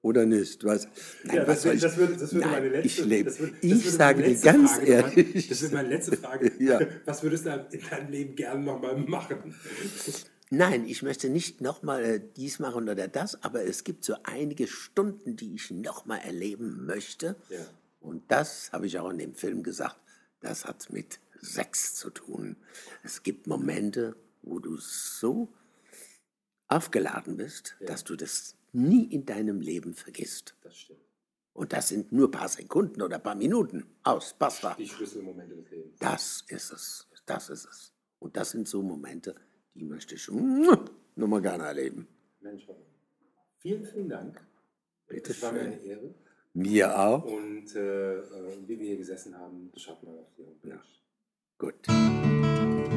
Oder 0.00 0.26
nicht? 0.26 0.64
Was? 0.64 0.86
Nein, 1.24 1.36
Ja, 1.38 1.46
was 1.48 1.62
das, 1.62 1.74
ich? 1.74 1.80
das, 1.80 1.96
würde, 1.96 2.16
das 2.16 2.32
würde 2.32 2.46
Nein, 2.46 2.62
meine 2.62 2.68
letzte 2.68 2.86
ich 3.02 3.04
lebe. 3.04 3.30
das 3.30 3.40
wird- 3.40 3.52
das 3.54 3.62
Ich 3.64 3.70
würde 3.84 3.90
sage 3.90 4.22
dir 4.22 4.36
ganz 4.40 4.72
Frage 4.74 4.86
ehrlich. 4.86 5.48
Das 5.48 5.62
wird 5.62 5.72
meine 5.72 5.88
letzte 5.88 6.16
Frage. 6.16 6.52
Ja. 6.60 6.80
Was 7.04 7.22
würdest 7.22 7.46
du 7.46 7.68
in 7.72 7.80
deinem 7.90 8.10
Leben 8.12 8.36
gerne 8.36 8.62
nochmal 8.64 8.96
machen? 8.96 9.54
Nein, 10.50 10.86
ich 10.86 11.02
möchte 11.02 11.28
nicht 11.28 11.60
nochmal 11.60 12.04
äh, 12.04 12.20
dies 12.36 12.58
machen 12.58 12.88
oder 12.88 13.08
das, 13.08 13.42
aber 13.42 13.64
es 13.64 13.84
gibt 13.84 14.04
so 14.04 14.14
einige 14.22 14.66
Stunden, 14.68 15.36
die 15.36 15.54
ich 15.56 15.70
nochmal 15.70 16.20
erleben 16.20 16.86
möchte. 16.86 17.36
Ja. 17.50 17.58
Und 18.00 18.22
das 18.30 18.70
habe 18.72 18.86
ich 18.86 18.98
auch 19.00 19.10
in 19.10 19.18
dem 19.18 19.34
Film 19.34 19.62
gesagt, 19.64 19.96
das 20.40 20.64
hat 20.64 20.90
mit 20.90 21.18
Sex 21.40 21.96
zu 21.96 22.10
tun. 22.10 22.56
Es 23.02 23.22
gibt 23.24 23.46
Momente, 23.48 24.14
wo 24.42 24.58
du 24.60 24.76
so 24.78 25.52
aufgeladen 26.68 27.36
bist, 27.36 27.76
dass 27.86 28.04
du 28.04 28.14
das 28.16 28.54
nie 28.72 29.04
in 29.04 29.26
deinem 29.26 29.60
Leben 29.60 29.94
vergisst. 29.94 30.56
Das 30.62 30.76
stimmt. 30.76 31.00
Und 31.52 31.72
das 31.72 31.88
sind 31.88 32.12
nur 32.12 32.28
ein 32.28 32.30
paar 32.30 32.48
Sekunden 32.48 33.02
oder 33.02 33.16
ein 33.16 33.22
paar 33.22 33.34
Minuten. 33.34 33.84
Aus, 34.04 34.34
basta. 34.38 34.74
Die 34.78 34.86
Schlüsselmomente 34.86 35.56
des 35.56 35.70
Lebens. 35.70 35.98
Das 35.98 36.44
ist 36.48 36.72
es. 36.72 37.08
Das 37.26 37.50
ist 37.50 37.66
es. 37.66 37.92
Und 38.20 38.36
das 38.36 38.50
sind 38.50 38.68
so 38.68 38.82
Momente, 38.82 39.34
die 39.74 39.84
möchte 39.84 40.14
ich 40.14 40.28
nur 40.28 40.88
mal 41.14 41.42
gerne 41.42 41.64
erleben. 41.64 42.06
Mensch. 42.40 42.66
Vielen, 43.58 43.84
vielen 43.84 44.08
Dank. 44.08 44.40
Bitte 45.08 45.32
Es 45.32 45.42
war 45.42 45.52
mir 45.52 45.60
eine 45.60 45.82
Ehre. 45.82 46.14
Mir 46.54 46.98
auch. 46.98 47.24
Und 47.24 47.74
äh, 47.74 48.18
äh, 48.18 48.58
wie 48.66 48.78
wir 48.78 48.86
hier 48.86 48.96
gesessen 48.96 49.36
haben, 49.36 49.70
das 49.72 49.82
schaffen 49.82 50.06
wir 50.06 50.20
auf 50.20 50.38
Homepage. 50.38 50.68
Ja. 50.68 50.82
Gut. 51.58 52.96